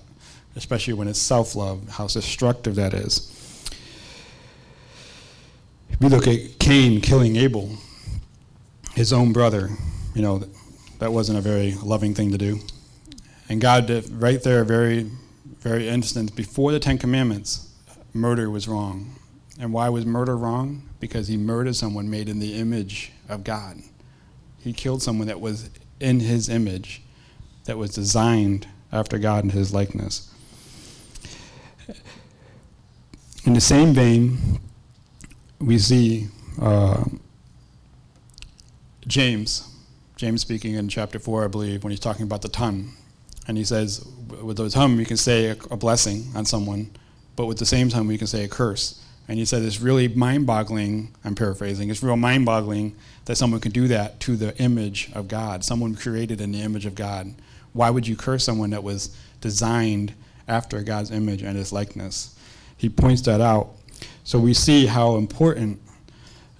especially 0.55 0.93
when 0.93 1.07
it's 1.07 1.19
self 1.19 1.55
love, 1.55 1.87
how 1.89 2.07
destructive 2.07 2.75
that 2.75 2.93
is. 2.93 3.29
We 5.99 6.09
look 6.09 6.27
at 6.27 6.59
Cain 6.59 7.01
killing 7.01 7.35
Abel 7.35 7.77
his 8.95 9.11
own 9.11 9.33
brother, 9.33 9.69
you 10.13 10.21
know, 10.21 10.43
that 10.99 11.11
wasn't 11.11 11.37
a 11.37 11.41
very 11.41 11.73
loving 11.83 12.13
thing 12.13 12.31
to 12.31 12.37
do. 12.37 12.59
And 13.49 13.59
God 13.59 13.87
did 13.87 14.09
right 14.09 14.41
there, 14.41 14.63
very, 14.63 15.09
very 15.63 15.87
instant, 15.87 16.35
before 16.35 16.73
the 16.73 16.79
Ten 16.79 16.97
Commandments, 16.97 17.73
murder 18.13 18.49
was 18.49 18.67
wrong. 18.67 19.15
And 19.59 19.71
why 19.71 19.87
was 19.87 20.05
murder 20.05 20.35
wrong? 20.35 20.89
Because 20.99 21.29
he 21.29 21.37
murdered 21.37 21.77
someone 21.77 22.09
made 22.09 22.27
in 22.27 22.39
the 22.39 22.55
image 22.55 23.13
of 23.29 23.45
God. 23.45 23.77
He 24.59 24.73
killed 24.73 25.01
someone 25.01 25.27
that 25.27 25.39
was 25.39 25.69
in 26.01 26.19
his 26.19 26.49
image, 26.49 27.01
that 27.63 27.77
was 27.77 27.93
designed 27.93 28.67
after 28.91 29.17
God 29.17 29.45
in 29.45 29.51
his 29.51 29.73
likeness. 29.73 30.29
in 33.45 33.53
the 33.53 33.61
same 33.61 33.93
vein, 33.93 34.59
we 35.59 35.77
see 35.77 36.27
uh, 36.61 37.05
James, 39.07 39.73
James 40.17 40.41
speaking 40.41 40.73
in 40.73 40.89
chapter 40.89 41.19
4, 41.19 41.45
I 41.45 41.47
believe, 41.47 41.85
when 41.85 41.91
he's 41.91 42.01
talking 42.01 42.23
about 42.23 42.41
the 42.41 42.49
tongue. 42.49 42.91
And 43.47 43.57
he 43.57 43.63
says, 43.63 44.05
with 44.41 44.57
the 44.57 44.69
tongue, 44.69 44.97
we 44.97 45.05
can 45.05 45.17
say 45.17 45.47
a, 45.47 45.57
a 45.71 45.77
blessing 45.77 46.25
on 46.35 46.45
someone, 46.45 46.89
but 47.35 47.45
with 47.45 47.57
the 47.57 47.65
same 47.65 47.89
tongue, 47.89 48.07
we 48.07 48.17
can 48.17 48.27
say 48.27 48.43
a 48.43 48.47
curse. 48.47 49.03
And 49.27 49.39
he 49.39 49.45
said, 49.45 49.63
it's 49.63 49.79
really 49.79 50.07
mind 50.09 50.45
boggling, 50.45 51.13
I'm 51.23 51.35
paraphrasing, 51.35 51.89
it's 51.89 52.03
real 52.03 52.17
mind 52.17 52.45
boggling 52.45 52.95
that 53.25 53.37
someone 53.37 53.61
can 53.61 53.71
do 53.71 53.87
that 53.87 54.19
to 54.21 54.35
the 54.35 54.57
image 54.61 55.09
of 55.13 55.27
God, 55.27 55.63
someone 55.63 55.95
created 55.95 56.41
in 56.41 56.51
the 56.51 56.61
image 56.61 56.85
of 56.85 56.95
God. 56.95 57.33
Why 57.71 57.89
would 57.89 58.07
you 58.07 58.15
curse 58.15 58.43
someone 58.43 58.71
that 58.71 58.83
was 58.83 59.15
designed 59.39 60.13
after 60.47 60.81
God's 60.81 61.11
image 61.11 61.41
and 61.41 61.55
his 61.57 61.71
likeness? 61.71 62.37
He 62.77 62.89
points 62.89 63.21
that 63.23 63.39
out. 63.39 63.69
So 64.25 64.39
we 64.39 64.53
see 64.53 64.85
how 64.85 65.15
important 65.15 65.79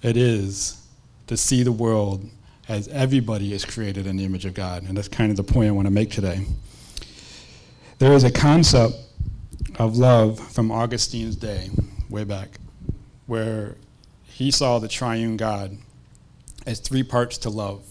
it 0.02 0.16
is 0.16 0.80
to 1.26 1.36
see 1.36 1.62
the 1.62 1.72
world 1.72 2.28
as 2.68 2.88
everybody 2.88 3.52
is 3.52 3.64
created 3.64 4.06
in 4.06 4.16
the 4.16 4.24
image 4.24 4.46
of 4.46 4.54
God. 4.54 4.84
And 4.84 4.96
that's 4.96 5.08
kind 5.08 5.30
of 5.30 5.36
the 5.36 5.44
point 5.44 5.68
I 5.68 5.72
want 5.72 5.86
to 5.86 5.92
make 5.92 6.10
today. 6.10 6.46
There 7.98 8.12
is 8.12 8.24
a 8.24 8.30
concept 8.30 8.96
of 9.78 9.96
love 9.96 10.40
from 10.40 10.72
Augustine's 10.72 11.36
day, 11.36 11.70
way 12.10 12.24
back, 12.24 12.58
where 13.26 13.76
he 14.24 14.50
saw 14.50 14.80
the 14.80 14.88
triune 14.88 15.36
God 15.36 15.78
as 16.66 16.80
three 16.80 17.04
parts 17.04 17.38
to 17.38 17.50
love 17.50 17.84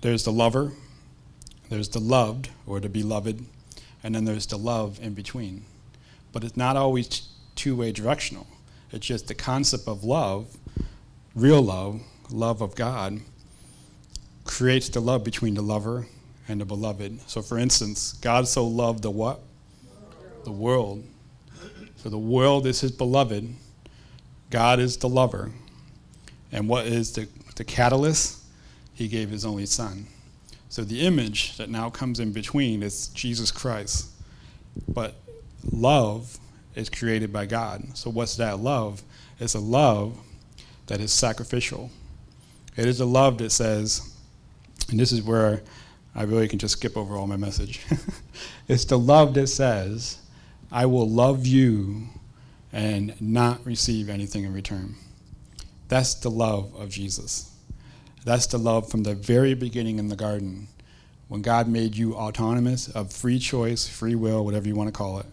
there's 0.00 0.24
the 0.24 0.32
lover, 0.32 0.72
there's 1.68 1.88
the 1.90 1.98
loved, 1.98 2.50
or 2.66 2.80
the 2.80 2.88
beloved, 2.88 3.44
and 4.02 4.14
then 4.14 4.24
there's 4.24 4.46
the 4.46 4.56
love 4.56 4.98
in 5.02 5.12
between. 5.12 5.64
But 6.32 6.44
it's 6.44 6.56
not 6.56 6.76
always 6.76 7.28
two 7.56 7.76
way 7.76 7.92
directional. 7.92 8.46
It's 8.90 9.06
just 9.06 9.26
the 9.26 9.34
concept 9.34 9.86
of 9.86 10.04
love, 10.04 10.56
real 11.34 11.60
love, 11.60 12.00
love 12.30 12.62
of 12.62 12.74
God, 12.74 13.20
creates 14.44 14.88
the 14.88 15.00
love 15.00 15.24
between 15.24 15.54
the 15.54 15.62
lover 15.62 16.06
and 16.48 16.60
the 16.60 16.64
beloved. 16.64 17.20
So, 17.28 17.42
for 17.42 17.58
instance, 17.58 18.14
God 18.14 18.48
so 18.48 18.66
loved 18.66 19.02
the 19.02 19.10
what? 19.10 19.40
The 20.44 20.52
world. 20.52 21.04
So, 21.96 22.08
the 22.08 22.18
world 22.18 22.66
is 22.66 22.80
his 22.80 22.90
beloved, 22.90 23.54
God 24.50 24.80
is 24.80 24.96
the 24.96 25.08
lover. 25.08 25.52
And 26.50 26.68
what 26.68 26.86
is 26.86 27.12
the, 27.12 27.28
the 27.56 27.64
catalyst? 27.64 28.42
He 28.94 29.06
gave 29.06 29.28
his 29.28 29.44
only 29.44 29.66
son. 29.66 30.06
So, 30.70 30.82
the 30.82 31.06
image 31.06 31.56
that 31.58 31.68
now 31.68 31.90
comes 31.90 32.18
in 32.18 32.32
between 32.32 32.82
is 32.82 33.08
Jesus 33.08 33.50
Christ. 33.50 34.08
But 34.88 35.16
love 35.70 36.38
is 36.74 36.88
created 36.88 37.32
by 37.32 37.46
God. 37.46 37.96
So, 37.96 38.10
what's 38.10 38.36
that 38.36 38.60
love? 38.60 39.02
It's 39.38 39.54
a 39.54 39.60
love 39.60 40.18
that 40.86 41.00
is 41.00 41.12
sacrificial. 41.12 41.90
It 42.76 42.86
is 42.86 43.00
a 43.00 43.04
love 43.04 43.38
that 43.38 43.50
says, 43.50 44.14
and 44.88 44.98
this 44.98 45.12
is 45.12 45.22
where 45.22 45.62
I 46.14 46.22
really 46.22 46.48
can 46.48 46.58
just 46.58 46.78
skip 46.78 46.96
over 46.96 47.16
all 47.16 47.26
my 47.26 47.36
message. 47.36 47.80
it's 48.68 48.84
the 48.84 48.98
love 48.98 49.34
that 49.34 49.46
says, 49.48 50.18
I 50.70 50.86
will 50.86 51.08
love 51.08 51.46
you 51.46 52.08
and 52.72 53.14
not 53.20 53.64
receive 53.64 54.08
anything 54.08 54.44
in 54.44 54.52
return. 54.52 54.96
That's 55.88 56.14
the 56.14 56.30
love 56.30 56.74
of 56.74 56.90
Jesus. 56.90 57.54
That's 58.24 58.46
the 58.46 58.58
love 58.58 58.90
from 58.90 59.04
the 59.04 59.14
very 59.14 59.54
beginning 59.54 59.98
in 59.98 60.08
the 60.08 60.16
garden 60.16 60.68
when 61.28 61.42
God 61.42 61.68
made 61.68 61.96
you 61.96 62.14
autonomous 62.14 62.88
of 62.88 63.12
free 63.12 63.38
choice, 63.38 63.86
free 63.86 64.14
will, 64.14 64.44
whatever 64.44 64.66
you 64.66 64.74
want 64.74 64.88
to 64.88 64.92
call 64.92 65.20
it. 65.20 65.26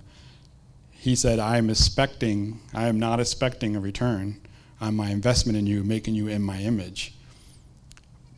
He 0.91 1.15
said, 1.15 1.39
I 1.39 1.57
am 1.57 1.69
expecting, 1.69 2.59
I 2.73 2.87
am 2.87 2.99
not 2.99 3.19
expecting 3.19 3.75
a 3.75 3.79
return 3.79 4.39
on 4.79 4.95
my 4.95 5.09
investment 5.09 5.57
in 5.57 5.67
you, 5.67 5.83
making 5.83 6.15
you 6.15 6.27
in 6.27 6.41
my 6.41 6.59
image 6.59 7.14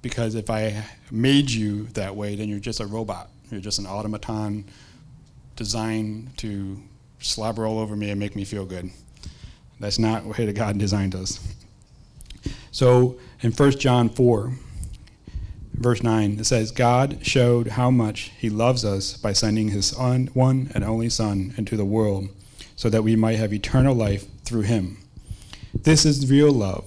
because 0.07 0.35
if 0.35 0.49
I 0.49 0.85
made 1.11 1.51
you 1.51 1.83
that 1.87 2.15
way, 2.15 2.35
then 2.35 2.47
you're 2.47 2.59
just 2.59 2.79
a 2.79 2.85
robot. 2.85 3.29
You're 3.51 3.59
just 3.59 3.77
an 3.77 3.85
automaton 3.85 4.63
designed 5.57 6.37
to 6.37 6.81
slobber 7.19 7.67
all 7.67 7.77
over 7.77 7.93
me 7.95 8.09
and 8.09 8.17
make 8.17 8.33
me 8.33 8.45
feel 8.45 8.65
good. 8.65 8.89
That's 9.81 9.99
not 9.99 10.23
the 10.23 10.29
way 10.29 10.45
that 10.45 10.55
God 10.55 10.77
designed 10.77 11.13
us. 11.13 11.45
So 12.71 13.19
in 13.41 13.51
1 13.51 13.71
John 13.79 14.07
4, 14.07 14.53
verse 15.73 16.01
9, 16.01 16.39
it 16.39 16.45
says, 16.45 16.71
God 16.71 17.25
showed 17.25 17.67
how 17.67 17.91
much 17.91 18.31
he 18.37 18.49
loves 18.49 18.85
us 18.85 19.17
by 19.17 19.33
sending 19.33 19.67
his 19.67 19.87
son, 19.87 20.29
one 20.33 20.71
and 20.73 20.85
only 20.85 21.09
Son 21.09 21.53
into 21.57 21.75
the 21.75 21.85
world 21.85 22.29
so 22.77 22.89
that 22.89 23.03
we 23.03 23.17
might 23.17 23.39
have 23.39 23.51
eternal 23.51 23.93
life 23.93 24.25
through 24.43 24.61
him. 24.61 24.99
This 25.73 26.05
is 26.05 26.31
real 26.31 26.51
love. 26.51 26.85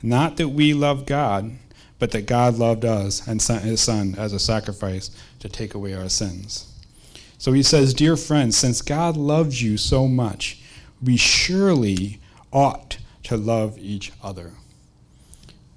Not 0.00 0.36
that 0.36 0.48
we 0.48 0.74
love 0.74 1.06
God, 1.06 1.58
but 2.02 2.10
that 2.10 2.26
God 2.26 2.58
loved 2.58 2.84
us 2.84 3.28
and 3.28 3.40
sent 3.40 3.62
his 3.62 3.80
Son 3.80 4.16
as 4.18 4.32
a 4.32 4.40
sacrifice 4.40 5.08
to 5.38 5.48
take 5.48 5.72
away 5.72 5.94
our 5.94 6.08
sins. 6.08 6.66
So 7.38 7.52
he 7.52 7.62
says, 7.62 7.94
Dear 7.94 8.16
friends, 8.16 8.56
since 8.56 8.82
God 8.82 9.16
loves 9.16 9.62
you 9.62 9.76
so 9.76 10.08
much, 10.08 10.60
we 11.00 11.16
surely 11.16 12.18
ought 12.52 12.98
to 13.22 13.36
love 13.36 13.78
each 13.78 14.10
other. 14.20 14.50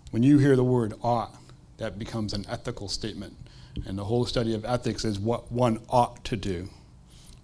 When 0.10 0.24
you 0.24 0.40
hear 0.40 0.56
the 0.56 0.64
word 0.64 0.96
ought, 1.04 1.36
that 1.78 2.00
becomes 2.00 2.34
an 2.34 2.48
ethical 2.50 2.88
statement. 2.88 3.38
And 3.86 3.96
the 3.96 4.06
whole 4.06 4.26
study 4.26 4.56
of 4.56 4.66
ethics 4.66 5.06
is 5.06 5.20
what 5.20 5.52
one 5.52 5.80
ought 5.90 6.26
to 6.26 6.36
do. 6.36 6.70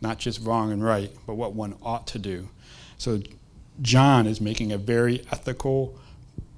Not 0.02 0.18
just 0.18 0.44
wrong 0.44 0.72
and 0.72 0.84
right, 0.84 1.12
but 1.28 1.36
what 1.36 1.54
one 1.54 1.76
ought 1.84 2.08
to 2.08 2.18
do. 2.18 2.50
So 2.98 3.22
John 3.84 4.26
is 4.26 4.42
making 4.42 4.72
a 4.72 4.80
very 4.80 5.24
ethical 5.32 6.00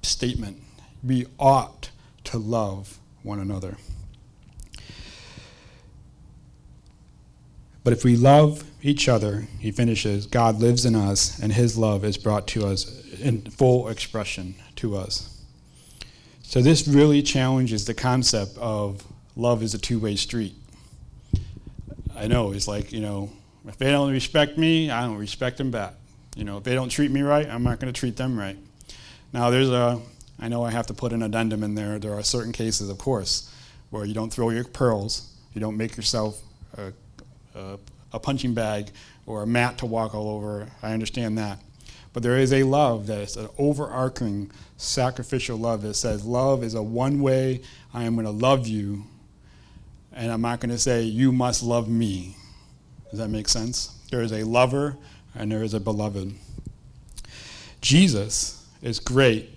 statement. 0.00 0.62
We 1.02 1.26
ought 1.38 1.90
to 2.24 2.38
love 2.38 2.98
one 3.22 3.38
another. 3.38 3.76
But 7.84 7.92
if 7.92 8.02
we 8.02 8.16
love 8.16 8.64
each 8.82 9.08
other, 9.08 9.46
he 9.60 9.70
finishes, 9.70 10.26
God 10.26 10.58
lives 10.58 10.86
in 10.86 10.94
us, 10.94 11.38
and 11.38 11.52
his 11.52 11.76
love 11.76 12.04
is 12.04 12.16
brought 12.16 12.46
to 12.48 12.66
us 12.66 13.04
in 13.20 13.42
full 13.42 13.88
expression 13.88 14.54
to 14.76 14.96
us. 14.96 15.42
So 16.42 16.62
this 16.62 16.88
really 16.88 17.22
challenges 17.22 17.84
the 17.84 17.94
concept 17.94 18.56
of 18.58 19.02
love 19.36 19.62
is 19.62 19.74
a 19.74 19.78
two 19.78 19.98
way 19.98 20.16
street. 20.16 20.54
I 22.16 22.26
know, 22.26 22.52
it's 22.52 22.68
like, 22.68 22.92
you 22.92 23.00
know, 23.00 23.30
if 23.66 23.76
they 23.76 23.90
don't 23.90 24.12
respect 24.12 24.56
me, 24.56 24.90
I 24.90 25.02
don't 25.02 25.18
respect 25.18 25.58
them 25.58 25.70
back. 25.70 25.94
You 26.36 26.44
know, 26.44 26.58
if 26.58 26.64
they 26.64 26.74
don't 26.74 26.88
treat 26.88 27.10
me 27.10 27.22
right, 27.22 27.48
I'm 27.48 27.62
not 27.62 27.80
going 27.80 27.92
to 27.92 27.98
treat 27.98 28.16
them 28.16 28.38
right. 28.38 28.56
Now, 29.32 29.50
there's 29.50 29.70
a 29.70 30.00
I 30.38 30.48
know 30.48 30.64
I 30.64 30.70
have 30.70 30.86
to 30.88 30.94
put 30.94 31.12
an 31.12 31.22
addendum 31.22 31.62
in 31.62 31.74
there. 31.74 31.98
There 31.98 32.14
are 32.14 32.22
certain 32.22 32.52
cases, 32.52 32.88
of 32.88 32.98
course, 32.98 33.52
where 33.90 34.04
you 34.04 34.14
don't 34.14 34.32
throw 34.32 34.50
your 34.50 34.64
pearls, 34.64 35.32
you 35.52 35.60
don't 35.60 35.76
make 35.76 35.96
yourself 35.96 36.42
a, 36.76 36.92
a, 37.54 37.78
a 38.12 38.18
punching 38.18 38.54
bag 38.54 38.90
or 39.26 39.42
a 39.42 39.46
mat 39.46 39.78
to 39.78 39.86
walk 39.86 40.14
all 40.14 40.28
over. 40.28 40.68
I 40.82 40.92
understand 40.92 41.38
that. 41.38 41.60
But 42.12 42.22
there 42.22 42.36
is 42.38 42.52
a 42.52 42.62
love 42.62 43.06
that 43.08 43.18
is 43.18 43.36
an 43.36 43.48
overarching 43.58 44.50
sacrificial 44.76 45.56
love 45.56 45.82
that 45.82 45.94
says 45.94 46.24
love 46.24 46.62
is 46.62 46.74
a 46.74 46.82
one 46.82 47.20
way, 47.20 47.62
I 47.92 48.04
am 48.04 48.14
going 48.14 48.26
to 48.26 48.30
love 48.30 48.66
you, 48.66 49.04
and 50.12 50.30
I'm 50.30 50.40
not 50.40 50.60
going 50.60 50.70
to 50.70 50.78
say 50.78 51.02
you 51.02 51.32
must 51.32 51.62
love 51.62 51.88
me. 51.88 52.36
Does 53.10 53.18
that 53.18 53.28
make 53.28 53.48
sense? 53.48 53.96
There 54.10 54.22
is 54.22 54.32
a 54.32 54.44
lover 54.44 54.96
and 55.34 55.50
there 55.50 55.62
is 55.62 55.74
a 55.74 55.80
beloved. 55.80 56.34
Jesus 57.80 58.64
is 58.80 58.98
great 59.00 59.53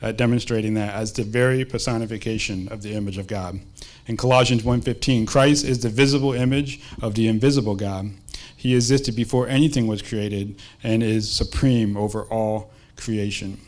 at 0.00 0.16
demonstrating 0.16 0.74
that 0.74 0.94
as 0.94 1.12
the 1.12 1.24
very 1.24 1.64
personification 1.64 2.68
of 2.68 2.82
the 2.82 2.94
image 2.94 3.18
of 3.18 3.26
God. 3.26 3.60
In 4.06 4.16
Colossians 4.16 4.62
1:15, 4.62 5.26
Christ 5.26 5.64
is 5.64 5.80
the 5.80 5.88
visible 5.88 6.32
image 6.32 6.80
of 7.02 7.14
the 7.14 7.28
invisible 7.28 7.74
God. 7.74 8.10
He 8.56 8.74
existed 8.74 9.14
before 9.14 9.48
anything 9.48 9.86
was 9.86 10.02
created 10.02 10.56
and 10.82 11.02
is 11.02 11.30
supreme 11.30 11.96
over 11.96 12.24
all 12.24 12.70
creation. 12.96 13.58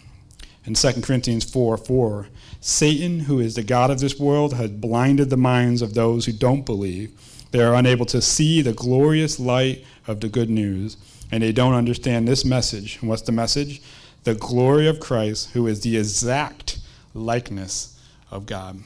In 0.66 0.74
2 0.74 1.02
Corinthians 1.02 1.44
4 1.44 1.76
4, 1.76 2.28
Satan, 2.60 3.20
who 3.20 3.40
is 3.40 3.54
the 3.54 3.62
God 3.62 3.90
of 3.90 4.00
this 4.00 4.18
world, 4.18 4.54
has 4.54 4.70
blinded 4.70 5.30
the 5.30 5.36
minds 5.36 5.80
of 5.80 5.94
those 5.94 6.26
who 6.26 6.32
don't 6.32 6.66
believe. 6.66 7.10
They 7.50 7.62
are 7.62 7.74
unable 7.74 8.06
to 8.06 8.20
see 8.20 8.62
the 8.62 8.72
glorious 8.72 9.40
light 9.40 9.84
of 10.06 10.20
the 10.20 10.28
good 10.28 10.50
news, 10.50 10.96
and 11.32 11.42
they 11.42 11.52
don't 11.52 11.74
understand 11.74 12.28
this 12.28 12.44
message. 12.44 12.98
And 13.00 13.08
what's 13.08 13.22
the 13.22 13.32
message? 13.32 13.80
The 14.24 14.34
glory 14.34 14.86
of 14.86 15.00
Christ, 15.00 15.50
who 15.52 15.66
is 15.66 15.80
the 15.80 15.96
exact 15.96 16.78
likeness 17.14 17.98
of 18.30 18.46
God. 18.46 18.80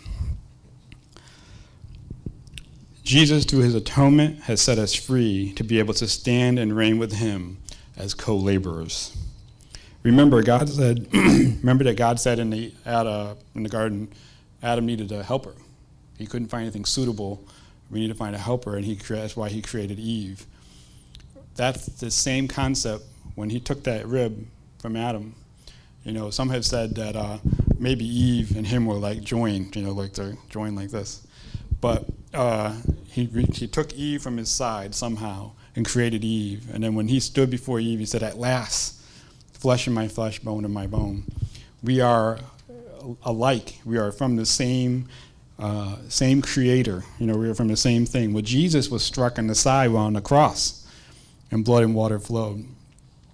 Jesus, 3.03 3.45
through 3.45 3.61
his 3.61 3.75
atonement, 3.75 4.41
has 4.43 4.63
set 4.63 4.79
us 4.79 4.95
free 4.95 5.53
to 5.55 5.63
be 5.63 5.79
able 5.79 5.95
to 5.95 6.09
stand 6.09 6.59
and 6.59 6.75
reign 6.75 6.99
with 6.99 7.13
him 7.13 7.59
as 7.97 8.15
co 8.15 8.37
laborers. 8.37 9.15
Remember, 10.03 10.43
God 10.43 10.69
said, 10.69 11.09
remember 11.13 11.85
that 11.85 11.97
God 11.97 12.19
said 12.19 12.39
in 12.39 12.51
the, 12.51 12.73
uh, 12.87 13.35
in 13.55 13.63
the 13.63 13.69
garden, 13.69 14.09
Adam 14.63 14.87
needed 14.87 15.13
a 15.13 15.23
helper. 15.23 15.55
He 16.19 16.27
couldn't 16.27 16.49
find 16.49 16.63
anything 16.63 16.85
suitable. 16.85 17.45
We 17.91 18.01
need 18.01 18.09
to 18.09 18.15
find 18.15 18.35
a 18.35 18.39
helper, 18.39 18.77
and 18.77 18.85
he, 18.85 18.95
that's 18.95 19.37
why 19.37 19.49
he 19.51 19.61
created 19.61 19.99
Eve. 19.99 20.47
That's 21.57 21.87
the 21.87 22.11
same 22.11 22.49
concept 22.49 23.05
when 23.35 23.51
he 23.51 23.61
took 23.61 23.85
that 23.85 24.07
rib 24.07 24.47
from 24.85 24.97
Adam, 24.97 25.35
you 26.05 26.13
know, 26.13 26.29
some 26.29 26.51
have 26.51 26.63
said 26.63 26.95
that 26.97 27.17
uh, 27.17 27.39
maybe 27.79 28.05
Eve 28.05 28.55
and 28.55 28.67
him 28.67 28.85
were 28.85 28.97
like 28.97 29.23
joined, 29.23 29.75
you 29.75 29.81
know, 29.81 29.93
like 29.93 30.13
they're 30.13 30.37
joined 30.51 30.77
like 30.77 30.91
this. 30.91 31.27
But 31.81 32.05
uh, 32.35 32.77
he, 33.07 33.25
he 33.25 33.67
took 33.67 33.95
Eve 33.95 34.21
from 34.21 34.37
his 34.37 34.51
side 34.51 34.95
somehow 34.95 35.53
and 35.75 35.87
created 35.87 36.23
Eve. 36.23 36.67
And 36.71 36.85
then 36.85 36.95
when 36.95 37.09
he 37.09 37.19
stood 37.19 37.49
before 37.49 37.81
Eve, 37.81 37.99
he 37.99 38.05
said, 38.05 38.23
At 38.23 38.37
last, 38.37 39.01
flesh 39.55 39.87
of 39.87 39.95
my 39.95 40.07
flesh, 40.07 40.39
bone 40.41 40.67
of 40.67 40.71
my 40.71 40.87
bone. 40.87 41.25
We 41.83 42.03
are 42.03 42.41
alike. 43.23 43.79
We 43.87 43.97
are 43.97 44.13
from 44.13 44.37
the 44.37 44.45
same, 44.45 45.09
uh, 45.59 45.97
same 46.11 46.43
creator. 46.43 47.05
You 47.19 47.27
know, 47.27 47.39
we 47.39 47.49
are 47.49 47.55
from 47.55 47.69
the 47.69 47.77
same 47.79 48.05
thing. 48.05 48.35
Well, 48.35 48.43
Jesus 48.43 48.91
was 48.91 49.03
struck 49.03 49.39
on 49.39 49.47
the 49.47 49.55
side 49.55 49.93
while 49.93 50.05
on 50.05 50.13
the 50.13 50.21
cross, 50.21 50.87
and 51.51 51.65
blood 51.65 51.85
and 51.85 51.95
water 51.95 52.19
flowed. 52.19 52.67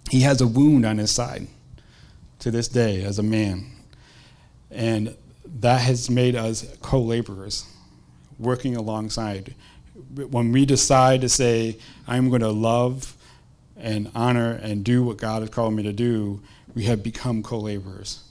He 0.09 0.21
has 0.21 0.41
a 0.41 0.47
wound 0.47 0.85
on 0.87 0.99
his 0.99 1.11
side 1.11 1.47
to 2.41 2.51
this 2.51 2.69
day 2.69 3.03
as 3.05 3.19
a 3.19 3.23
man. 3.23 3.67
And 4.71 5.17
that 5.61 5.81
has 5.81 6.09
made 6.09 6.37
us 6.37 6.67
co 6.81 7.01
laborers, 7.01 7.67
working 8.39 8.77
alongside. 8.77 9.55
When 10.15 10.53
we 10.53 10.65
decide 10.65 11.21
to 11.21 11.29
say, 11.29 11.79
I'm 12.07 12.29
going 12.29 12.41
to 12.41 12.51
love 12.51 13.15
and 13.77 14.11
honor 14.15 14.53
and 14.63 14.85
do 14.85 15.03
what 15.03 15.17
God 15.17 15.43
has 15.43 15.51
called 15.51 15.75
me 15.75 15.83
to 15.83 15.93
do, 15.93 16.41
we 16.75 16.85
have 16.85 17.03
become 17.03 17.43
co 17.43 17.59
laborers. 17.59 18.23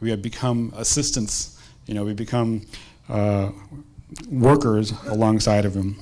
We 0.00 0.10
have 0.10 0.22
become 0.22 0.72
assistants. 0.76 1.60
You 1.86 1.94
know, 1.94 2.04
we 2.04 2.14
become 2.14 2.62
uh, 3.08 3.50
workers 4.28 4.92
alongside 5.06 5.64
of 5.64 5.74
Him. 5.74 5.98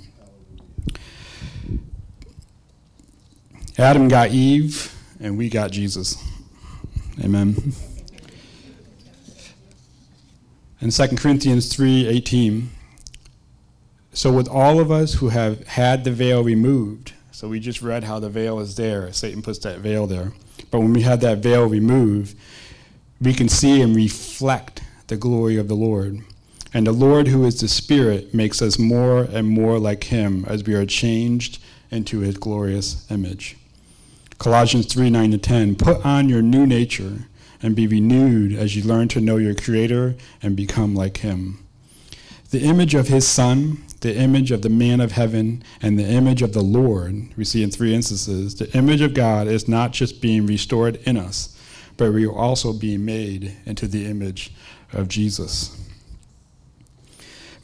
Adam 3.79 4.09
got 4.09 4.31
Eve, 4.31 4.95
and 5.21 5.37
we 5.37 5.49
got 5.49 5.71
Jesus. 5.71 6.17
Amen. 7.23 7.75
In 10.81 10.91
2 10.91 11.17
Corinthians 11.17 11.69
3:18, 11.69 12.71
so 14.12 14.33
with 14.33 14.49
all 14.49 14.81
of 14.81 14.91
us 14.91 15.15
who 15.15 15.29
have 15.29 15.67
had 15.67 16.05
the 16.05 16.11
veil 16.11 16.43
removed, 16.43 17.12
so 17.31 17.49
we 17.49 17.61
just 17.61 17.83
read 17.83 18.05
how 18.05 18.19
the 18.19 18.31
veil 18.31 18.59
is 18.59 18.77
there. 18.77 19.12
Satan 19.12 19.43
puts 19.43 19.59
that 19.61 19.81
veil 19.81 20.07
there. 20.07 20.33
But 20.71 20.81
when 20.81 20.93
we 20.93 21.03
had 21.03 21.21
that 21.21 21.39
veil 21.39 21.67
removed, 21.67 22.37
we 23.21 23.35
can 23.35 23.49
see 23.49 23.81
and 23.81 23.95
reflect 23.95 24.83
the 25.09 25.17
glory 25.17 25.57
of 25.57 25.69
the 25.69 25.77
Lord. 25.77 26.21
And 26.73 26.87
the 26.87 26.93
Lord, 26.93 27.29
who 27.29 27.45
is 27.45 27.61
the 27.61 27.69
Spirit, 27.69 28.33
makes 28.33 28.62
us 28.62 28.79
more 28.79 29.23
and 29.25 29.49
more 29.49 29.79
like 29.79 30.05
Him 30.05 30.45
as 30.47 30.65
we 30.65 30.75
are 30.75 30.87
changed 30.87 31.59
into 31.91 32.21
His 32.21 32.37
glorious 32.37 33.11
image. 33.11 33.57
Colossians 34.40 34.87
3 34.87 35.11
9 35.11 35.32
to 35.32 35.38
10. 35.38 35.76
Put 35.76 36.04
on 36.04 36.30
your 36.30 36.40
new 36.40 36.66
nature 36.66 37.26
and 37.62 37.76
be 37.76 37.87
renewed 37.87 38.54
as 38.54 38.75
you 38.75 38.82
learn 38.82 39.06
to 39.09 39.20
know 39.20 39.37
your 39.37 39.54
Creator 39.54 40.16
and 40.42 40.56
become 40.56 40.94
like 40.94 41.18
Him. 41.18 41.62
The 42.50 42.62
image 42.62 42.94
of 42.94 43.09
His 43.09 43.28
Son, 43.28 43.85
the 44.00 44.16
image 44.16 44.50
of 44.50 44.62
the 44.62 44.70
man 44.70 45.02
of 45.02 45.12
heaven, 45.12 45.62
and 45.82 45.99
the 45.99 46.09
image 46.09 46.40
of 46.40 46.54
the 46.54 46.62
Lord, 46.62 47.28
we 47.37 47.44
see 47.44 47.62
in 47.62 47.70
three 47.70 47.94
instances. 47.94 48.54
The 48.54 48.75
image 48.75 49.02
of 49.02 49.12
God 49.12 49.47
is 49.47 49.68
not 49.68 49.92
just 49.92 50.23
being 50.23 50.47
restored 50.47 50.97
in 51.04 51.18
us, 51.18 51.54
but 51.99 52.14
we 52.14 52.25
are 52.25 52.32
also 52.32 52.73
being 52.73 53.04
made 53.04 53.54
into 53.66 53.87
the 53.87 54.06
image 54.06 54.54
of 54.94 55.09
Jesus. 55.09 55.87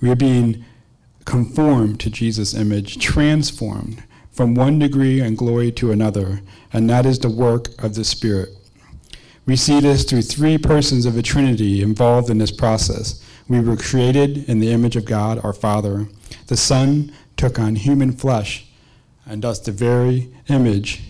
We 0.02 0.10
are 0.10 0.14
being 0.14 0.62
conformed 1.24 2.00
to 2.00 2.10
Jesus' 2.10 2.52
image, 2.52 2.98
transformed 2.98 4.02
from 4.36 4.54
one 4.54 4.78
degree 4.78 5.18
and 5.18 5.38
glory 5.38 5.72
to 5.72 5.90
another, 5.90 6.42
and 6.70 6.90
that 6.90 7.06
is 7.06 7.18
the 7.18 7.30
work 7.30 7.82
of 7.82 7.94
the 7.94 8.04
Spirit. 8.04 8.50
We 9.46 9.56
see 9.56 9.80
this 9.80 10.04
through 10.04 10.22
three 10.22 10.58
persons 10.58 11.06
of 11.06 11.14
the 11.14 11.22
Trinity 11.22 11.80
involved 11.80 12.28
in 12.28 12.36
this 12.36 12.50
process. 12.50 13.24
We 13.48 13.60
were 13.60 13.78
created 13.78 14.46
in 14.46 14.60
the 14.60 14.72
image 14.72 14.94
of 14.94 15.06
God, 15.06 15.42
our 15.42 15.54
Father. 15.54 16.06
The 16.48 16.56
Son 16.56 17.12
took 17.38 17.58
on 17.58 17.76
human 17.76 18.12
flesh, 18.12 18.66
and 19.24 19.40
thus 19.40 19.58
the 19.58 19.72
very 19.72 20.28
image, 20.48 21.02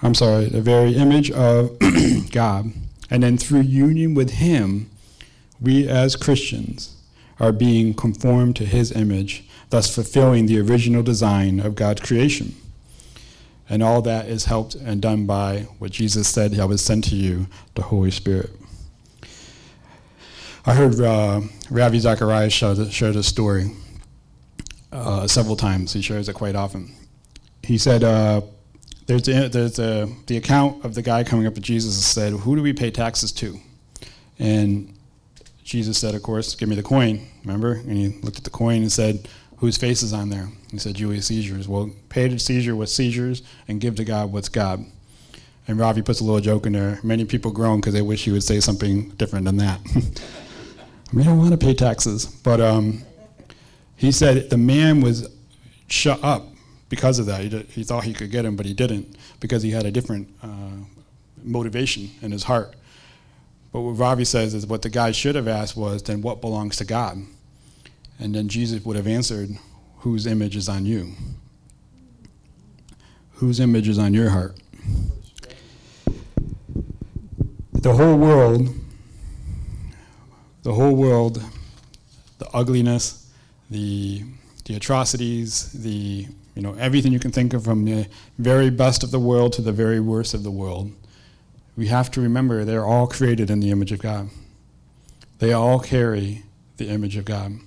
I'm 0.00 0.14
sorry, 0.14 0.46
the 0.46 0.62
very 0.62 0.94
image 0.94 1.32
of 1.32 1.76
God. 2.30 2.72
And 3.10 3.24
then 3.24 3.38
through 3.38 3.62
union 3.62 4.14
with 4.14 4.34
Him, 4.34 4.88
we 5.60 5.88
as 5.88 6.14
Christians 6.14 6.94
are 7.40 7.52
being 7.52 7.92
conformed 7.92 8.54
to 8.56 8.66
His 8.66 8.92
image 8.92 9.48
thus 9.72 9.92
fulfilling 9.92 10.44
the 10.44 10.60
original 10.60 11.02
design 11.02 11.58
of 11.58 11.74
God's 11.74 12.02
creation. 12.02 12.54
And 13.70 13.82
all 13.82 14.02
that 14.02 14.26
is 14.28 14.44
helped 14.44 14.74
and 14.74 15.00
done 15.00 15.24
by 15.24 15.60
what 15.78 15.90
Jesus 15.90 16.28
said, 16.28 16.60
I 16.60 16.66
would 16.66 16.78
send 16.78 17.04
to 17.04 17.16
you 17.16 17.46
the 17.74 17.80
Holy 17.80 18.10
Spirit. 18.10 18.50
I 20.66 20.74
heard 20.74 21.00
uh, 21.00 21.40
Ravi 21.70 22.00
Zacharias 22.00 22.52
share 22.52 23.12
this 23.12 23.26
story 23.26 23.70
uh, 24.92 25.26
several 25.26 25.56
times. 25.56 25.94
He 25.94 26.02
shares 26.02 26.28
it 26.28 26.34
quite 26.34 26.54
often. 26.54 26.94
He 27.62 27.78
said, 27.78 28.04
uh, 28.04 28.42
there's, 29.06 29.26
a, 29.26 29.48
there's 29.48 29.78
a, 29.78 30.06
the 30.26 30.36
account 30.36 30.84
of 30.84 30.94
the 30.94 31.00
guy 31.00 31.24
coming 31.24 31.46
up 31.46 31.54
to 31.54 31.62
Jesus 31.62 31.94
and 31.94 32.04
said, 32.04 32.40
Who 32.40 32.56
do 32.56 32.62
we 32.62 32.74
pay 32.74 32.90
taxes 32.90 33.32
to? 33.32 33.58
And 34.38 34.94
Jesus 35.64 35.96
said, 35.96 36.14
Of 36.14 36.22
course, 36.22 36.54
give 36.56 36.68
me 36.68 36.76
the 36.76 36.82
coin, 36.82 37.26
remember? 37.42 37.72
And 37.72 37.96
he 37.96 38.08
looked 38.20 38.36
at 38.36 38.44
the 38.44 38.50
coin 38.50 38.82
and 38.82 38.92
said, 38.92 39.26
whose 39.62 39.76
face 39.76 40.02
is 40.02 40.12
on 40.12 40.28
there? 40.28 40.48
He 40.72 40.78
said, 40.78 40.96
Julius 40.96 41.26
Caesar's. 41.26 41.68
Well, 41.68 41.92
pay 42.08 42.28
to 42.28 42.36
Caesar 42.36 42.74
what's 42.74 42.92
Caesar's 42.94 43.44
and 43.68 43.80
give 43.80 43.94
to 43.94 44.04
God 44.04 44.32
what's 44.32 44.48
God. 44.48 44.84
And 45.68 45.78
Ravi 45.78 46.02
puts 46.02 46.18
a 46.18 46.24
little 46.24 46.40
joke 46.40 46.66
in 46.66 46.72
there. 46.72 46.98
Many 47.04 47.24
people 47.24 47.52
groan 47.52 47.78
because 47.78 47.94
they 47.94 48.02
wish 48.02 48.24
he 48.24 48.32
would 48.32 48.42
say 48.42 48.58
something 48.58 49.10
different 49.10 49.44
than 49.44 49.58
that. 49.58 49.80
we 51.14 51.22
don't 51.22 51.38
want 51.38 51.52
to 51.52 51.56
pay 51.56 51.74
taxes. 51.74 52.26
But 52.26 52.60
um, 52.60 53.04
he 53.94 54.10
said 54.10 54.50
the 54.50 54.58
man 54.58 55.00
was 55.00 55.30
shut 55.86 56.18
up 56.24 56.48
because 56.88 57.20
of 57.20 57.26
that. 57.26 57.42
He, 57.42 57.56
he, 57.70 57.84
thought 57.84 58.02
he 58.02 58.14
could 58.14 58.32
get 58.32 58.44
him, 58.44 58.56
but 58.56 58.66
he 58.66 58.74
didn't 58.74 59.16
because 59.38 59.62
he 59.62 59.70
had 59.70 59.86
a 59.86 59.92
different 59.92 60.26
uh, 60.42 60.72
motivation 61.44 62.10
in 62.20 62.32
his 62.32 62.42
heart. 62.42 62.74
But 63.72 63.82
what 63.82 63.92
Ravi 63.92 64.24
says 64.24 64.54
is 64.54 64.66
what 64.66 64.82
the 64.82 64.90
guy 64.90 65.12
should 65.12 65.36
have 65.36 65.46
asked 65.46 65.76
was, 65.76 66.02
then 66.02 66.20
what 66.20 66.40
belongs 66.40 66.78
to 66.78 66.84
God? 66.84 67.18
And 68.22 68.32
then 68.32 68.46
Jesus 68.46 68.84
would 68.84 68.94
have 68.94 69.08
answered, 69.08 69.50
Whose 69.98 70.28
image 70.28 70.54
is 70.54 70.68
on 70.68 70.86
you? 70.86 71.14
Whose 73.32 73.58
image 73.58 73.88
is 73.88 73.98
on 73.98 74.14
your 74.14 74.30
heart? 74.30 74.56
The 77.72 77.92
whole 77.92 78.16
world, 78.16 78.68
the 80.62 80.72
whole 80.72 80.94
world, 80.94 81.42
the 82.38 82.48
ugliness, 82.54 83.28
the, 83.68 84.22
the 84.66 84.76
atrocities, 84.76 85.72
the 85.72 86.28
you 86.54 86.62
know 86.62 86.74
everything 86.74 87.12
you 87.12 87.18
can 87.18 87.32
think 87.32 87.54
of 87.54 87.64
from 87.64 87.84
the 87.84 88.06
very 88.38 88.70
best 88.70 89.02
of 89.02 89.10
the 89.10 89.18
world 89.18 89.52
to 89.54 89.62
the 89.62 89.72
very 89.72 89.98
worst 89.98 90.32
of 90.32 90.44
the 90.44 90.50
world. 90.50 90.92
We 91.76 91.88
have 91.88 92.08
to 92.12 92.20
remember 92.20 92.64
they're 92.64 92.86
all 92.86 93.08
created 93.08 93.50
in 93.50 93.58
the 93.58 93.72
image 93.72 93.90
of 93.90 93.98
God. 93.98 94.30
They 95.40 95.52
all 95.52 95.80
carry 95.80 96.44
the 96.76 96.88
image 96.88 97.16
of 97.16 97.24
God. 97.24 97.58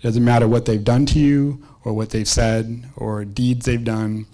It 0.00 0.04
doesn't 0.04 0.24
matter 0.24 0.48
what 0.48 0.64
they've 0.64 0.82
done 0.82 1.04
to 1.06 1.18
you 1.18 1.62
or 1.84 1.92
what 1.92 2.08
they've 2.08 2.26
said 2.26 2.84
or 2.96 3.26
deeds 3.26 3.66
they've 3.66 3.84
done. 3.84 4.24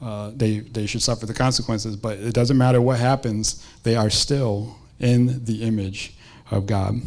Uh, 0.00 0.32
they, 0.34 0.60
they 0.60 0.86
should 0.86 1.02
suffer 1.02 1.26
the 1.26 1.34
consequences, 1.34 1.96
but 1.96 2.18
it 2.18 2.32
doesn't 2.32 2.56
matter 2.56 2.80
what 2.80 2.98
happens, 2.98 3.64
they 3.82 3.94
are 3.94 4.08
still 4.08 4.76
in 4.98 5.44
the 5.44 5.62
image 5.64 6.14
of 6.50 6.66
God. 6.66 7.02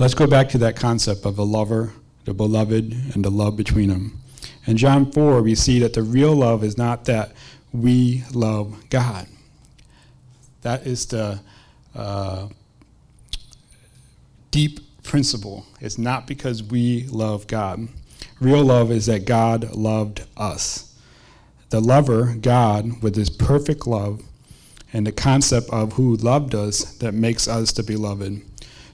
Let's 0.00 0.14
go 0.14 0.26
back 0.26 0.48
to 0.50 0.58
that 0.58 0.74
concept 0.74 1.24
of 1.24 1.36
the 1.36 1.46
lover, 1.46 1.92
the 2.24 2.34
beloved, 2.34 2.92
and 3.14 3.24
the 3.24 3.30
love 3.30 3.56
between 3.56 3.90
them. 3.90 4.20
In 4.66 4.76
John 4.76 5.12
4, 5.12 5.42
we 5.42 5.54
see 5.54 5.78
that 5.78 5.92
the 5.92 6.02
real 6.02 6.34
love 6.34 6.64
is 6.64 6.76
not 6.76 7.04
that 7.04 7.32
we 7.72 8.24
love 8.32 8.90
God. 8.90 9.28
That 10.62 10.86
is 10.86 11.06
the 11.06 11.40
uh, 11.94 12.48
deep 14.50 14.80
principle. 15.04 15.66
It's 15.80 15.98
not 15.98 16.26
because 16.26 16.62
we 16.62 17.04
love 17.04 17.46
God. 17.46 17.88
Real 18.40 18.64
love 18.64 18.90
is 18.90 19.06
that 19.06 19.26
God 19.26 19.74
loved 19.74 20.24
us. 20.36 20.98
The 21.70 21.80
lover, 21.80 22.34
God, 22.40 23.02
with 23.02 23.14
his 23.14 23.30
perfect 23.30 23.86
love, 23.86 24.22
and 24.92 25.06
the 25.06 25.12
concept 25.12 25.70
of 25.70 25.94
who 25.94 26.16
loved 26.16 26.54
us 26.54 26.94
that 26.98 27.14
makes 27.14 27.48
us 27.48 27.72
the 27.72 27.82
beloved. 27.82 28.42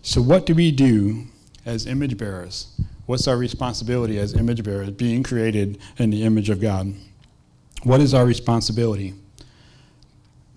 So, 0.02 0.22
what 0.22 0.46
do 0.46 0.54
we 0.54 0.72
do 0.72 1.26
as 1.66 1.86
image 1.86 2.16
bearers? 2.16 2.68
What's 3.06 3.28
our 3.28 3.36
responsibility 3.36 4.18
as 4.18 4.34
image 4.34 4.62
bearers, 4.62 4.90
being 4.90 5.22
created 5.22 5.78
in 5.98 6.10
the 6.10 6.22
image 6.22 6.48
of 6.48 6.60
God? 6.60 6.94
What 7.82 8.00
is 8.00 8.14
our 8.14 8.24
responsibility? 8.24 9.14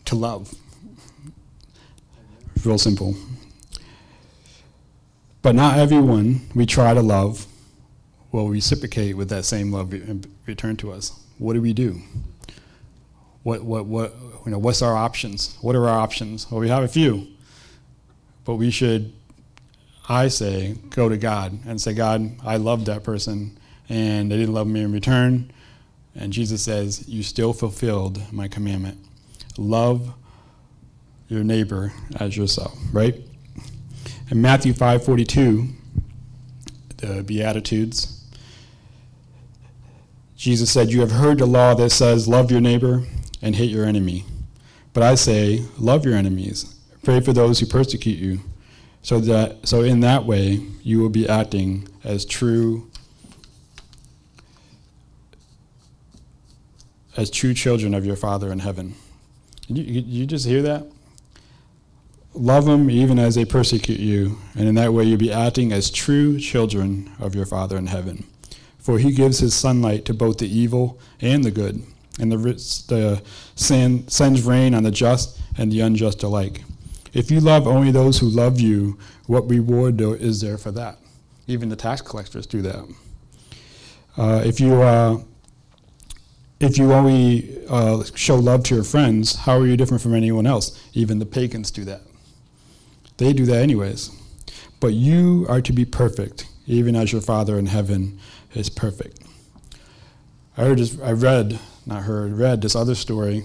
To 0.06 0.16
love. 0.16 0.54
Real 2.63 2.78
simple. 2.78 3.16
But 5.43 5.53
not 5.53 5.77
everyone 5.77 6.41
we 6.56 6.65
try 6.65 6.95
to 6.95 7.01
love 7.01 7.45
will 8.32 8.49
reciprocate 8.49 9.15
with 9.15 9.29
that 9.29 9.45
same 9.45 9.71
love 9.71 9.93
in 9.93 10.25
return 10.47 10.77
to 10.77 10.91
us. 10.91 11.19
What 11.38 11.53
do 11.53 11.62
we 11.62 11.73
do? 11.73 12.01
what, 13.43 13.63
what, 13.63 13.86
what, 13.86 14.13
you 14.45 14.51
know, 14.51 14.58
what's 14.58 14.82
our 14.82 14.95
options? 14.95 15.58
What 15.62 15.75
are 15.75 15.88
our 15.88 15.99
options? 15.99 16.49
Well, 16.49 16.62
we 16.62 16.69
have 16.69 16.84
a 16.84 16.88
few, 16.88 17.27
but 18.45 18.56
we 18.56 18.71
should, 18.71 19.13
I 20.08 20.29
say, 20.29 20.75
go 20.89 21.10
to 21.10 21.17
God 21.17 21.60
and 21.65 21.79
say, 21.79 21.93
God, 21.93 22.38
I 22.43 22.58
loved 22.58 22.86
that 22.88 23.03
person, 23.03 23.58
and 23.89 24.32
they 24.32 24.38
didn't 24.38 24.53
love 24.53 24.67
me 24.67 24.82
in 24.82 24.91
return. 24.91 25.51
And 26.15 26.32
Jesus 26.32 26.63
says, 26.63 27.08
You 27.08 27.23
still 27.23 27.53
fulfilled 27.53 28.21
my 28.32 28.47
commandment. 28.47 28.97
Love 29.58 30.13
your 31.27 31.43
neighbor 31.43 31.91
as 32.19 32.38
yourself, 32.38 32.77
right? 32.91 33.15
In 34.31 34.41
Matthew 34.41 34.73
5:42, 34.73 35.69
the 36.97 37.23
Beatitudes, 37.23 38.23
Jesus 40.38 40.71
said, 40.71 40.91
You 40.91 41.01
have 41.01 41.12
heard 41.12 41.39
the 41.39 41.45
law 41.45 41.73
that 41.75 41.91
says, 41.91 42.27
Love 42.27 42.49
your 42.49 42.62
neighbor 42.62 43.03
and 43.41 43.55
hate 43.55 43.69
your 43.69 43.86
enemy. 43.86 44.25
But 44.93 45.03
I 45.03 45.15
say, 45.15 45.63
Love 45.77 46.05
your 46.05 46.15
enemies, 46.15 46.79
pray 47.03 47.19
for 47.19 47.33
those 47.33 47.59
who 47.59 47.65
persecute 47.65 48.17
you, 48.17 48.39
so 49.01 49.19
that 49.19 49.67
so 49.67 49.81
in 49.83 49.99
that 50.01 50.25
way 50.25 50.62
you 50.81 50.99
will 50.99 51.09
be 51.09 51.27
acting 51.27 51.88
as 52.03 52.25
true 52.25 52.89
as 57.17 57.29
true 57.29 57.53
children 57.53 57.93
of 57.93 58.05
your 58.05 58.15
Father 58.15 58.51
in 58.51 58.59
heaven. 58.59 58.95
You, 59.67 59.83
you, 59.83 60.01
you 60.01 60.25
just 60.25 60.45
hear 60.45 60.62
that? 60.63 60.88
Love 62.36 62.65
them 62.65 62.89
even 62.89 63.19
as 63.19 63.36
they 63.36 63.46
persecute 63.46 64.00
you, 64.00 64.38
and 64.56 64.67
in 64.67 64.76
that 64.76 64.91
way 64.91 65.04
you'll 65.04 65.17
be 65.17 65.32
acting 65.32 65.72
as 65.72 65.91
true 65.91 66.39
children 66.39 67.12
of 67.19 67.36
your 67.36 67.46
Father 67.46 67.78
in 67.78 67.88
heaven. 67.88 68.26
For 68.80 68.98
he 68.98 69.12
gives 69.12 69.39
his 69.39 69.54
sunlight 69.54 70.04
to 70.06 70.13
both 70.13 70.39
the 70.39 70.48
evil 70.48 71.00
and 71.22 71.43
the 71.43 71.52
good, 71.52 71.84
and 72.19 72.32
the, 72.32 72.38
the 72.38 73.22
sand, 73.56 74.12
sends 74.12 74.41
rain 74.41 74.74
on 74.74 74.84
the 74.84 74.91
just 74.91 75.39
and 75.58 75.72
the 75.72 75.82
unjust 75.82 76.24
alike. 76.24 76.63
If 77.13 77.30
you 77.30 77.39
love 77.39 77.67
only 77.67 77.91
those 77.91 78.17
who 78.19 78.28
love 78.28 78.60
you, 78.60 78.98
what 79.28 79.48
reward 79.48 80.02
is 80.02 80.41
there 80.41 80.58
for 80.58 80.72
that? 80.72 80.98
Even 81.46 81.69
the 81.69 81.76
tax 81.76 82.02
collectors 82.02 82.48
do 82.48 82.62
that. 82.63 82.96
Uh, 84.17 84.41
if 84.43 84.60
you 84.60 84.82
uh, 84.82 85.19
if 86.60 86.78
you 86.78 86.93
only 86.93 87.60
uh, 87.67 88.04
show 88.15 88.36
love 88.36 88.63
to 88.63 88.76
your 88.76 88.84
friends, 88.84 89.36
how 89.36 89.60
are 89.60 89.67
you 89.67 89.78
different 89.78 90.02
from 90.02 90.15
anyone 90.15 90.48
else? 90.48 90.82
Even 90.93 91.19
the 91.19 91.26
pagans 91.26 91.69
do 91.69 91.84
that. 91.86 92.02
They 93.17 93.34
do 93.34 93.45
that 93.45 93.62
anyways. 93.62 94.12
But 94.80 94.93
you 94.93 95.45
are 95.47 95.62
to 95.62 95.73
be 95.73 95.86
perfect, 95.86 96.47
even 96.67 96.95
as 96.95 97.12
your 97.12 97.21
Father 97.21 97.58
in 97.58 97.67
heaven 97.67 98.19
is 98.54 98.69
perfect. 98.69 99.19
I 100.58 100.63
heard 100.65 100.80
this, 100.80 100.99
I 101.02 101.12
read, 101.12 101.60
not 101.86 102.04
heard, 102.04 102.34
read 102.34 102.62
this 102.62 102.76
other 102.76 102.95
story 102.95 103.43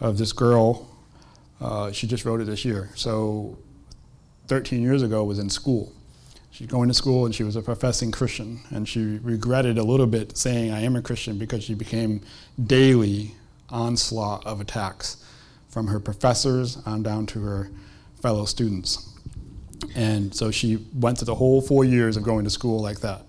of 0.00 0.18
this 0.18 0.32
girl. 0.32 0.88
Uh, 1.60 1.92
she 1.92 2.06
just 2.06 2.24
wrote 2.24 2.40
it 2.40 2.44
this 2.44 2.64
year. 2.64 2.90
So, 2.94 3.58
13 4.48 4.82
years 4.82 5.02
ago, 5.02 5.24
was 5.24 5.38
in 5.38 5.50
school. 5.50 5.92
She's 6.50 6.66
going 6.66 6.88
to 6.88 6.94
school 6.94 7.26
and 7.26 7.34
she 7.34 7.42
was 7.42 7.56
a 7.56 7.62
professing 7.62 8.10
Christian. 8.10 8.60
And 8.70 8.88
she 8.88 9.18
regretted 9.22 9.76
a 9.76 9.82
little 9.82 10.06
bit 10.06 10.38
saying, 10.38 10.70
I 10.70 10.80
am 10.80 10.96
a 10.96 11.02
Christian, 11.02 11.36
because 11.36 11.64
she 11.64 11.74
became 11.74 12.22
daily 12.62 13.34
onslaught 13.68 14.46
of 14.46 14.60
attacks 14.60 15.22
from 15.68 15.88
her 15.88 16.00
professors 16.00 16.78
on 16.86 17.02
down 17.02 17.26
to 17.26 17.40
her 17.40 17.70
fellow 18.20 18.44
students. 18.44 19.12
And 19.94 20.34
so 20.34 20.50
she 20.50 20.84
went 20.94 21.18
through 21.18 21.26
the 21.26 21.34
whole 21.34 21.60
four 21.60 21.84
years 21.84 22.16
of 22.16 22.22
going 22.22 22.44
to 22.44 22.50
school 22.50 22.80
like 22.80 23.00
that. 23.00 23.22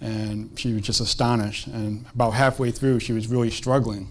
And 0.00 0.56
she 0.58 0.72
was 0.72 0.82
just 0.82 1.00
astonished. 1.00 1.66
And 1.66 2.06
about 2.14 2.30
halfway 2.30 2.70
through, 2.70 3.00
she 3.00 3.12
was 3.12 3.26
really 3.26 3.50
struggling. 3.50 4.08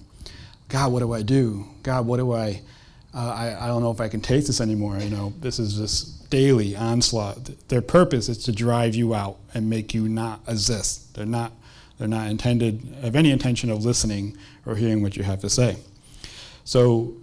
God, 0.70 0.92
what 0.92 1.00
do 1.00 1.14
I 1.14 1.22
do? 1.22 1.66
God, 1.84 2.06
what 2.06 2.18
do 2.18 2.34
I, 2.34 2.62
uh, 3.14 3.34
I, 3.34 3.66
I 3.66 3.68
don't 3.68 3.82
know 3.82 3.92
if 3.92 4.02
I 4.02 4.10
can 4.10 4.20
take 4.20 4.46
this 4.46 4.60
anymore. 4.60 4.98
You 5.00 5.10
know, 5.10 5.34
this 5.40 5.60
is 5.60 5.78
just 5.78 6.30
daily 6.30 6.76
onslaught. 6.76 7.50
Their 7.70 7.82
purpose 7.82 8.28
is 8.28 8.44
to 8.44 8.52
drive 8.52 8.96
you 8.96 9.16
out 9.16 9.38
and 9.54 9.70
make 9.70 9.94
you 9.94 10.10
not 10.10 10.42
exist. 10.48 11.16
They're 11.16 11.26
not, 11.26 11.54
they're 11.98 12.08
not 12.08 12.28
intended, 12.30 12.82
have 13.02 13.16
any 13.16 13.32
intention 13.32 13.70
of 13.70 13.86
listening 13.86 14.38
or 14.66 14.76
hearing 14.76 15.02
what 15.02 15.16
you 15.16 15.24
have 15.24 15.40
to 15.42 15.50
say. 15.50 15.78
So 16.66 17.14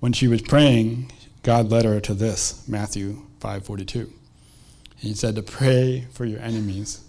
when 0.00 0.12
she 0.12 0.26
was 0.26 0.42
praying, 0.42 1.12
God 1.48 1.70
led 1.70 1.86
her 1.86 1.98
to 1.98 2.12
this, 2.12 2.62
Matthew 2.68 3.22
5:42. 3.40 4.12
He 4.96 5.14
said 5.14 5.34
to 5.34 5.42
pray 5.42 6.06
for 6.12 6.26
your 6.26 6.40
enemies. 6.40 7.00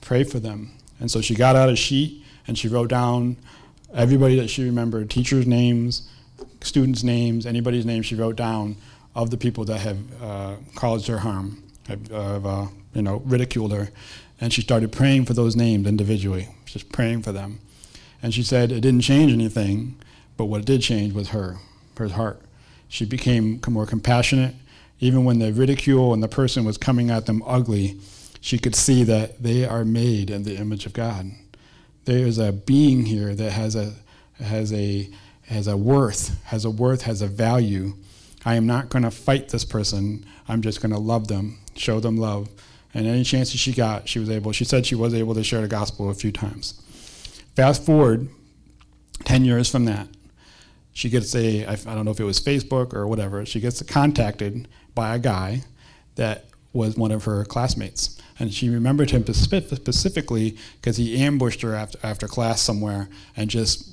Pray 0.00 0.24
for 0.24 0.40
them. 0.40 0.70
And 0.98 1.10
so 1.10 1.20
she 1.20 1.34
got 1.34 1.56
out 1.56 1.68
a 1.68 1.76
sheet 1.76 2.24
and 2.46 2.56
she 2.56 2.68
wrote 2.68 2.88
down 2.88 3.36
everybody 3.92 4.36
that 4.36 4.48
she 4.48 4.64
remembered, 4.64 5.10
teachers' 5.10 5.46
names, 5.46 6.08
students' 6.62 7.02
names, 7.02 7.44
anybody's 7.44 7.84
name 7.84 8.00
she 8.00 8.14
wrote 8.14 8.34
down 8.34 8.76
of 9.14 9.28
the 9.28 9.36
people 9.36 9.66
that 9.66 9.80
have 9.80 9.98
uh, 10.22 10.54
caused 10.74 11.06
her 11.08 11.18
harm, 11.18 11.62
have 11.86 12.46
uh, 12.46 12.68
you 12.94 13.02
know 13.02 13.20
ridiculed 13.26 13.72
her, 13.72 13.90
and 14.40 14.54
she 14.54 14.62
started 14.62 14.90
praying 14.90 15.26
for 15.26 15.34
those 15.34 15.54
names 15.54 15.86
individually, 15.86 16.48
just 16.64 16.90
praying 16.92 17.20
for 17.20 17.32
them. 17.32 17.60
And 18.22 18.32
she 18.32 18.42
said 18.42 18.72
it 18.72 18.80
didn't 18.80 19.02
change 19.02 19.30
anything, 19.30 19.96
but 20.38 20.46
what 20.46 20.64
did 20.64 20.80
change 20.80 21.12
was 21.12 21.28
her, 21.28 21.58
her 21.98 22.08
heart. 22.08 22.40
She 22.92 23.06
became 23.06 23.58
more 23.66 23.86
compassionate. 23.86 24.54
Even 25.00 25.24
when 25.24 25.38
the 25.38 25.50
ridicule 25.50 26.12
and 26.12 26.22
the 26.22 26.28
person 26.28 26.62
was 26.62 26.76
coming 26.76 27.08
at 27.10 27.24
them 27.24 27.42
ugly, 27.46 27.98
she 28.42 28.58
could 28.58 28.74
see 28.74 29.02
that 29.04 29.42
they 29.42 29.64
are 29.64 29.82
made 29.82 30.28
in 30.28 30.42
the 30.42 30.58
image 30.58 30.84
of 30.84 30.92
God. 30.92 31.30
There 32.04 32.18
is 32.18 32.36
a 32.36 32.52
being 32.52 33.06
here 33.06 33.34
that 33.34 33.52
has 33.52 33.76
a 33.76 33.94
has 34.42 34.74
a 34.74 35.08
has 35.46 35.68
a 35.68 35.76
worth, 35.76 36.38
has 36.44 36.66
a 36.66 36.70
worth, 36.70 37.00
has 37.02 37.22
a 37.22 37.26
value. 37.26 37.94
I 38.44 38.56
am 38.56 38.66
not 38.66 38.90
going 38.90 39.04
to 39.04 39.10
fight 39.10 39.48
this 39.48 39.64
person. 39.64 40.26
I'm 40.46 40.60
just 40.60 40.82
going 40.82 40.92
to 40.92 40.98
love 40.98 41.28
them, 41.28 41.60
show 41.74 41.98
them 41.98 42.18
love. 42.18 42.50
And 42.92 43.06
any 43.06 43.24
chance 43.24 43.52
that 43.52 43.58
she 43.58 43.72
got, 43.72 44.06
she 44.06 44.18
was 44.18 44.28
able. 44.28 44.52
She 44.52 44.66
said 44.66 44.84
she 44.84 44.96
was 44.96 45.14
able 45.14 45.34
to 45.34 45.42
share 45.42 45.62
the 45.62 45.66
gospel 45.66 46.10
a 46.10 46.14
few 46.14 46.30
times. 46.30 46.72
Fast 47.56 47.86
forward 47.86 48.28
10 49.24 49.46
years 49.46 49.70
from 49.70 49.86
that, 49.86 50.08
she 50.92 51.08
gets 51.08 51.34
a 51.34 51.66
I 51.66 51.76
don't 51.76 52.04
know 52.04 52.10
if 52.10 52.20
it 52.20 52.24
was 52.24 52.40
Facebook 52.40 52.94
or 52.94 53.06
whatever. 53.06 53.44
She 53.46 53.60
gets 53.60 53.82
contacted 53.82 54.68
by 54.94 55.14
a 55.14 55.18
guy 55.18 55.64
that 56.16 56.46
was 56.72 56.96
one 56.96 57.12
of 57.12 57.24
her 57.24 57.44
classmates, 57.44 58.18
and 58.38 58.52
she 58.52 58.68
remembered 58.68 59.10
him 59.10 59.26
specifically 59.26 60.56
because 60.80 60.96
he 60.96 61.18
ambushed 61.18 61.62
her 61.62 61.74
after 61.74 61.98
after 62.02 62.26
class 62.26 62.60
somewhere 62.60 63.08
and 63.36 63.50
just 63.50 63.88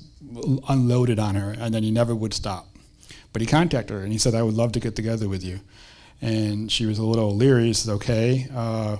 unloaded 0.68 1.18
on 1.18 1.34
her, 1.34 1.54
and 1.58 1.74
then 1.74 1.82
he 1.82 1.90
never 1.90 2.14
would 2.14 2.34
stop. 2.34 2.66
But 3.32 3.42
he 3.42 3.46
contacted 3.46 3.96
her 3.96 4.02
and 4.02 4.12
he 4.12 4.18
said, 4.18 4.34
"I 4.34 4.42
would 4.42 4.54
love 4.54 4.72
to 4.72 4.80
get 4.80 4.96
together 4.96 5.28
with 5.28 5.44
you," 5.44 5.60
and 6.20 6.70
she 6.70 6.86
was 6.86 6.98
a 6.98 7.04
little 7.04 7.34
leery. 7.34 7.66
He 7.66 7.72
says, 7.72 7.88
"Okay," 7.88 8.46
uh, 8.54 8.96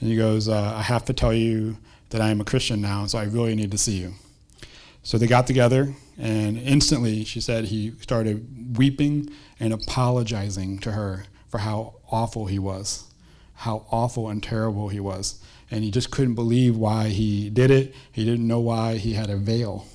and 0.00 0.08
he 0.08 0.16
goes, 0.16 0.48
uh, 0.48 0.74
"I 0.76 0.82
have 0.82 1.04
to 1.06 1.12
tell 1.12 1.32
you 1.32 1.78
that 2.10 2.20
I 2.20 2.30
am 2.30 2.40
a 2.40 2.44
Christian 2.44 2.80
now, 2.80 3.06
so 3.06 3.18
I 3.18 3.24
really 3.24 3.54
need 3.54 3.70
to 3.70 3.78
see 3.78 3.96
you." 3.98 4.14
So 5.02 5.16
they 5.16 5.26
got 5.26 5.46
together, 5.46 5.94
and 6.18 6.58
instantly 6.58 7.24
she 7.24 7.40
said 7.40 7.66
he 7.66 7.92
started 8.00 8.76
weeping 8.76 9.30
and 9.60 9.72
apologizing 9.72 10.78
to 10.80 10.92
her 10.92 11.24
for 11.48 11.58
how 11.58 11.94
awful 12.10 12.46
he 12.46 12.58
was, 12.58 13.04
how 13.54 13.86
awful 13.90 14.28
and 14.28 14.42
terrible 14.42 14.88
he 14.88 15.00
was. 15.00 15.42
And 15.70 15.84
he 15.84 15.90
just 15.90 16.10
couldn't 16.10 16.34
believe 16.34 16.76
why 16.76 17.08
he 17.08 17.50
did 17.50 17.70
it. 17.70 17.94
He 18.10 18.24
didn't 18.24 18.46
know 18.46 18.60
why 18.60 18.96
he 18.96 19.12
had 19.12 19.30
a 19.30 19.36
veil. 19.36 19.86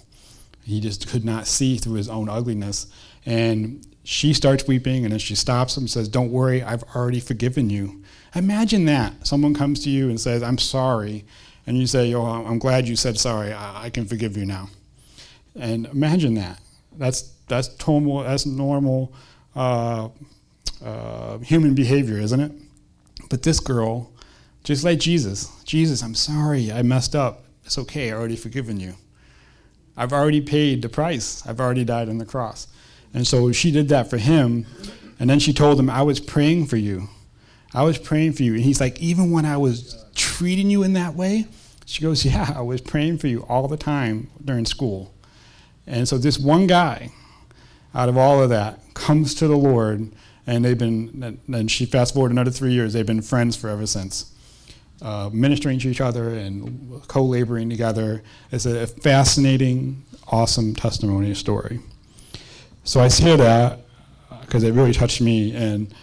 He 0.64 0.80
just 0.80 1.08
could 1.08 1.26
not 1.26 1.48
see 1.48 1.78
through 1.78 1.96
his 1.96 2.10
own 2.10 2.30
ugliness. 2.30 2.88
And 3.26 3.86
she 4.04 4.34
starts 4.34 4.68
weeping, 4.68 5.04
and 5.04 5.12
then 5.12 5.20
she 5.20 5.36
stops 5.36 5.76
him 5.76 5.84
and 5.84 5.90
says, 5.90 6.08
Don't 6.08 6.32
worry, 6.32 6.62
I've 6.62 6.84
already 6.96 7.20
forgiven 7.20 7.70
you. 7.70 8.04
Imagine 8.36 8.86
that. 8.86 9.26
Someone 9.26 9.54
comes 9.54 9.84
to 9.84 9.90
you 9.90 10.10
and 10.10 10.20
says, 10.20 10.44
I'm 10.44 10.58
sorry. 10.58 11.26
And 11.66 11.78
you 11.78 11.88
say, 11.88 12.14
Oh, 12.14 12.24
I'm 12.24 12.60
glad 12.60 12.88
you 12.88 12.96
said 12.96 13.18
sorry. 13.18 13.52
I, 13.54 13.86
I 13.86 13.90
can 13.90 14.06
forgive 14.06 14.38
you 14.38 14.46
now. 14.46 14.70
And 15.56 15.86
imagine 15.88 16.36
that. 16.36 16.60
That's 16.98 17.34
that's 17.48 17.88
normal. 17.88 18.24
That's 18.24 18.46
normal 18.46 19.14
uh, 19.56 20.10
uh, 20.84 21.38
human 21.40 21.76
behavior, 21.76 22.18
isn't 22.18 22.40
it? 22.40 22.52
But 23.30 23.44
this 23.44 23.60
girl, 23.60 24.12
just 24.64 24.84
like 24.84 25.00
Jesus, 25.00 25.52
Jesus, 25.64 26.04
I'm 26.04 26.16
sorry, 26.16 26.72
I 26.72 26.82
messed 26.82 27.16
up. 27.16 27.44
It's 27.66 27.78
okay. 27.78 28.12
I 28.12 28.16
already 28.16 28.36
forgiven 28.36 28.80
you. 28.80 28.96
I've 29.96 30.14
already 30.14 30.42
paid 30.42 30.82
the 30.82 30.90
price. 30.90 31.46
I've 31.46 31.60
already 31.60 31.86
died 31.86 32.10
on 32.10 32.18
the 32.18 32.26
cross. 32.26 32.68
And 33.14 33.28
so 33.28 33.52
she 33.52 33.72
did 33.72 33.90
that 33.90 34.10
for 34.10 34.18
him. 34.18 34.66
And 35.20 35.30
then 35.30 35.40
she 35.40 35.54
told 35.54 35.80
him, 35.80 35.90
I 35.90 36.02
was 36.02 36.20
praying 36.20 36.66
for 36.66 36.78
you. 36.78 37.10
I 37.74 37.84
was 37.84 37.98
praying 37.98 38.34
for 38.34 38.44
you. 38.44 38.56
And 38.56 38.64
he's 38.64 38.82
like, 38.82 39.00
even 39.00 39.32
when 39.32 39.46
I 39.46 39.58
was 39.58 40.04
treating 40.16 40.70
you 40.70 40.84
in 40.84 40.94
that 40.94 41.16
way, 41.16 41.48
she 41.86 42.02
goes, 42.02 42.26
Yeah, 42.26 42.52
I 42.56 42.62
was 42.62 42.82
praying 42.82 43.20
for 43.20 43.28
you 43.28 43.42
all 43.44 43.68
the 43.68 43.78
time 43.78 44.30
during 44.44 44.66
school. 44.66 45.13
And 45.86 46.08
so 46.08 46.18
this 46.18 46.40
one 46.40 46.68
guy, 46.68 47.12
out 47.94 48.10
of 48.10 48.18
all 48.18 48.42
of 48.42 48.50
that, 48.50 48.80
comes 48.94 49.36
to 49.36 49.48
the 49.48 49.58
Lord, 49.58 50.12
and 50.48 50.64
they've 50.64 50.78
been, 50.78 51.40
and 51.48 51.72
she 51.72 51.86
fast 51.86 52.14
forward 52.14 52.32
another 52.32 52.52
three 52.52 52.74
years, 52.74 52.94
they've 52.94 53.06
been 53.06 53.22
friends 53.22 53.56
for 53.56 53.70
ever 53.70 53.86
since. 53.86 54.34
Uh, 55.02 55.30
ministering 55.34 55.80
to 55.80 55.90
each 55.90 56.00
other 56.00 56.30
and 56.30 57.02
co 57.08 57.24
laboring 57.24 57.70
together. 57.70 58.24
It's 58.52 58.66
a 58.66 58.88
fascinating, 58.88 60.06
awesome 60.28 60.74
testimony 60.74 61.34
story. 61.34 61.82
So 62.86 63.02
I 63.02 63.10
say 63.10 63.36
that 63.36 63.80
because 64.42 64.64
it 64.64 64.72
really 64.74 64.94
touched 64.94 65.20
me, 65.20 65.54
and 65.54 65.94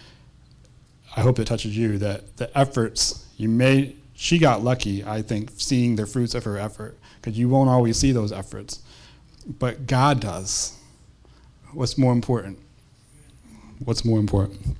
I 1.16 1.22
hope 1.22 1.38
it 1.38 1.46
touches 1.46 1.74
you. 1.76 1.96
That 1.96 2.36
the 2.36 2.56
efforts 2.58 3.26
you 3.38 3.48
made, 3.48 3.96
she 4.14 4.38
got 4.38 4.62
lucky, 4.62 5.02
I 5.02 5.22
think, 5.22 5.52
seeing 5.56 5.96
the 5.96 6.04
fruits 6.04 6.34
of 6.34 6.44
her 6.44 6.58
effort, 6.58 6.98
because 7.16 7.38
you 7.38 7.48
won't 7.48 7.70
always 7.70 7.98
see 7.98 8.12
those 8.12 8.32
efforts, 8.32 8.80
but 9.46 9.86
God 9.86 10.20
does. 10.20 10.78
What's 11.72 11.96
more 11.96 12.12
important? 12.12 12.58
What's 13.84 14.04
more 14.04 14.18
important? 14.18 14.76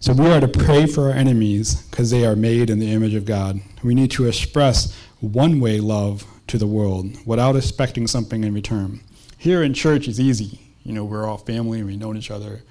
So 0.00 0.12
we 0.12 0.30
are 0.30 0.40
to 0.40 0.48
pray 0.48 0.86
for 0.86 1.04
our 1.04 1.12
enemies 1.12 1.82
because 1.90 2.10
they 2.10 2.24
are 2.26 2.36
made 2.36 2.70
in 2.70 2.78
the 2.78 2.92
image 2.92 3.14
of 3.14 3.24
God. 3.24 3.60
We 3.82 3.94
need 3.94 4.10
to 4.12 4.26
express 4.26 4.96
one 5.20 5.58
way 5.60 5.80
love 5.80 6.24
to 6.48 6.58
the 6.58 6.66
world 6.66 7.16
without 7.26 7.56
expecting 7.56 8.06
something 8.06 8.44
in 8.44 8.54
return. 8.54 9.00
Here 9.38 9.62
in 9.62 9.74
church 9.74 10.06
is 10.06 10.20
easy. 10.20 10.60
You 10.84 10.92
know, 10.92 11.04
we're 11.04 11.26
all 11.26 11.38
family 11.38 11.78
and 11.78 11.88
we've 11.88 11.98
known 11.98 12.16
each 12.16 12.30
other. 12.30 12.62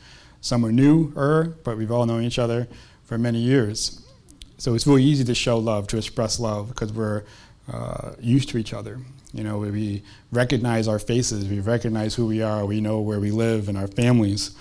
Some 0.42 0.66
are 0.66 0.72
newer, 0.72 1.56
but 1.64 1.78
we've 1.78 1.92
all 1.92 2.06
known 2.06 2.24
each 2.24 2.40
other 2.40 2.68
for 3.04 3.18
many 3.18 3.40
years. 3.40 4.02
So 4.58 4.74
it's 4.74 4.88
really 4.88 5.04
easy 5.04 5.24
to 5.26 5.36
show 5.36 5.58
love, 5.58 5.88
to 5.88 5.98
express 5.98 6.40
love, 6.40 6.70
because 6.70 6.94
we're 6.94 7.24
uh, 7.72 8.12
used 8.22 8.50
to 8.50 8.58
each 8.58 8.74
other. 8.74 9.00
You 9.36 9.44
know, 9.44 9.58
we 9.58 10.02
recognize 10.32 10.88
our 10.88 10.98
faces, 10.98 11.50
we 11.50 11.60
recognize 11.60 12.16
who 12.16 12.26
we 12.26 12.42
are, 12.42 12.66
we 12.66 12.80
know 12.80 13.02
where 13.02 13.20
we 13.20 13.32
live 13.32 13.68
and 13.68 13.78
our 13.78 13.88
families. 13.88 14.52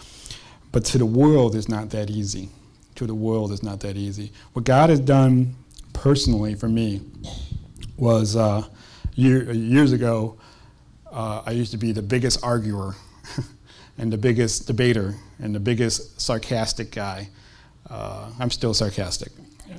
But 0.72 0.84
to 0.86 0.98
the 0.98 1.06
world, 1.06 1.54
it's 1.54 1.68
not 1.68 1.90
that 1.90 2.10
easy. 2.10 2.48
To 2.96 3.06
the 3.06 3.14
world, 3.14 3.52
it's 3.52 3.62
not 3.62 3.78
that 3.80 3.96
easy. 3.96 4.32
What 4.52 4.64
God 4.64 4.90
has 4.90 4.98
done 4.98 5.54
personally 5.92 6.56
for 6.56 6.68
me 6.68 7.02
was 7.96 8.34
uh, 8.34 8.64
year, 9.14 9.52
years 9.52 9.92
ago, 9.92 10.38
uh, 11.12 11.44
I 11.46 11.52
used 11.52 11.70
to 11.70 11.78
be 11.78 11.92
the 11.92 12.02
biggest 12.02 12.42
arguer 12.42 12.96
and 13.98 14.12
the 14.12 14.18
biggest 14.18 14.66
debater 14.66 15.14
and 15.38 15.54
the 15.54 15.60
biggest 15.60 16.20
sarcastic 16.20 16.90
guy. 16.90 17.28
Uh, 17.88 18.28
I'm 18.40 18.50
still 18.50 18.74
sarcastic. 18.74 19.30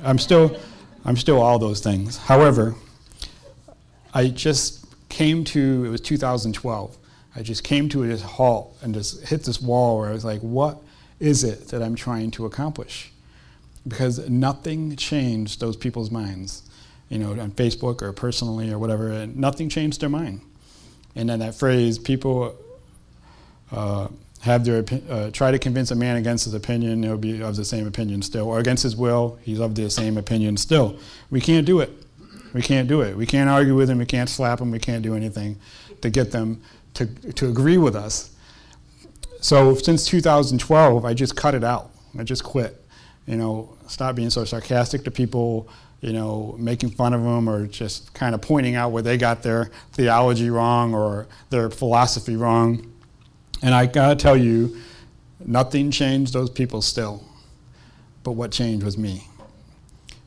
I'm 0.06 0.20
still, 0.20 0.58
I'm 1.04 1.18
still 1.18 1.42
all 1.42 1.60
those 1.60 1.82
things. 1.82 2.16
However, 2.16 2.76
I 4.14 4.30
just 4.30 4.85
came 5.16 5.46
to, 5.46 5.86
it 5.86 5.90
was 5.90 6.02
2012. 6.02 6.98
I 7.38 7.42
just 7.42 7.64
came 7.64 7.88
to 7.90 8.06
this 8.06 8.22
halt 8.22 8.78
and 8.82 8.94
just 8.94 9.26
hit 9.26 9.44
this 9.44 9.62
wall 9.62 9.98
where 9.98 10.10
I 10.10 10.12
was 10.12 10.26
like, 10.26 10.42
what 10.42 10.82
is 11.22 11.46
it 11.46 11.70
that 11.70 11.82
I'm 11.82 11.96
trying 11.96 12.32
to 12.32 12.46
accomplish? 12.46 13.14
Because 13.88 14.30
nothing 14.30 14.98
changed 14.98 15.62
those 15.62 15.78
people's 15.78 16.12
minds 16.12 16.64
you 17.08 17.18
know, 17.18 17.32
on 17.32 17.52
Facebook 17.52 18.02
or 18.02 18.12
personally 18.12 18.72
or 18.72 18.78
whatever, 18.78 19.10
and 19.10 19.38
nothing 19.38 19.70
changed 19.70 20.02
their 20.02 20.10
mind. 20.10 20.42
And 21.16 21.30
then 21.30 21.40
that 21.40 21.56
phrase, 21.56 21.98
people 21.98 22.54
uh, 23.72 24.10
have 24.42 24.66
their 24.66 24.84
uh, 25.10 25.32
try 25.32 25.52
to 25.52 25.60
convince 25.60 25.92
a 25.92 25.96
man 25.96 26.18
against 26.18 26.44
his 26.44 26.54
opinion, 26.54 27.04
he'll 27.04 27.18
be 27.18 27.42
of 27.42 27.56
the 27.56 27.64
same 27.64 27.88
opinion 27.88 28.22
still, 28.22 28.48
or 28.48 28.60
against 28.60 28.84
his 28.84 28.98
will, 28.98 29.40
he's 29.44 29.60
of 29.60 29.76
the 29.76 29.90
same 29.90 30.18
opinion 30.18 30.58
still. 30.58 31.00
We 31.30 31.40
can't 31.40 31.66
do 31.66 31.80
it. 31.80 32.05
We 32.56 32.62
can't 32.62 32.88
do 32.88 33.02
it. 33.02 33.18
We 33.18 33.26
can't 33.26 33.50
argue 33.50 33.76
with 33.76 33.90
them. 33.90 33.98
We 33.98 34.06
can't 34.06 34.30
slap 34.30 34.60
them. 34.60 34.72
We 34.72 34.80
can't 34.80 35.04
do 35.04 35.14
anything 35.14 35.60
to 36.02 36.10
get 36.10 36.32
them 36.32 36.62
to, 36.94 37.06
to 37.34 37.50
agree 37.50 37.78
with 37.78 37.98
us. 37.98 38.32
So 39.42 39.76
since 39.76 40.08
2012, 40.08 41.04
I 41.04 41.14
just 41.14 41.36
cut 41.36 41.54
it 41.54 41.66
out. 41.66 41.92
I 42.18 42.24
just 42.24 42.46
quit. 42.46 42.82
You 43.28 43.36
know, 43.36 43.76
stop 43.88 44.16
being 44.16 44.30
so 44.30 44.46
sarcastic 44.46 45.04
to 45.04 45.12
people 45.12 45.70
you 46.00 46.14
know, 46.14 46.56
making 46.58 46.92
fun 46.92 47.14
of 47.14 47.24
them 47.24 47.50
or 47.50 47.68
just 47.68 48.14
kind 48.14 48.36
of 48.36 48.42
pointing 48.42 48.76
out 48.76 48.92
where 48.92 49.02
they 49.02 49.18
got 49.18 49.44
their 49.44 49.72
theology 49.94 50.50
wrong 50.50 50.94
or 50.94 51.28
their 51.50 51.70
philosophy 51.70 52.36
wrong. 52.36 52.94
And 53.64 53.74
I 53.74 53.88
gotta 53.88 54.16
tell 54.16 54.38
you, 54.38 54.78
nothing 55.44 55.92
changed 55.92 56.32
those 56.32 56.50
people 56.50 56.82
still. 56.82 57.24
But 58.24 58.34
what 58.34 58.52
changed 58.52 58.86
was 58.86 58.98
me. 58.98 59.28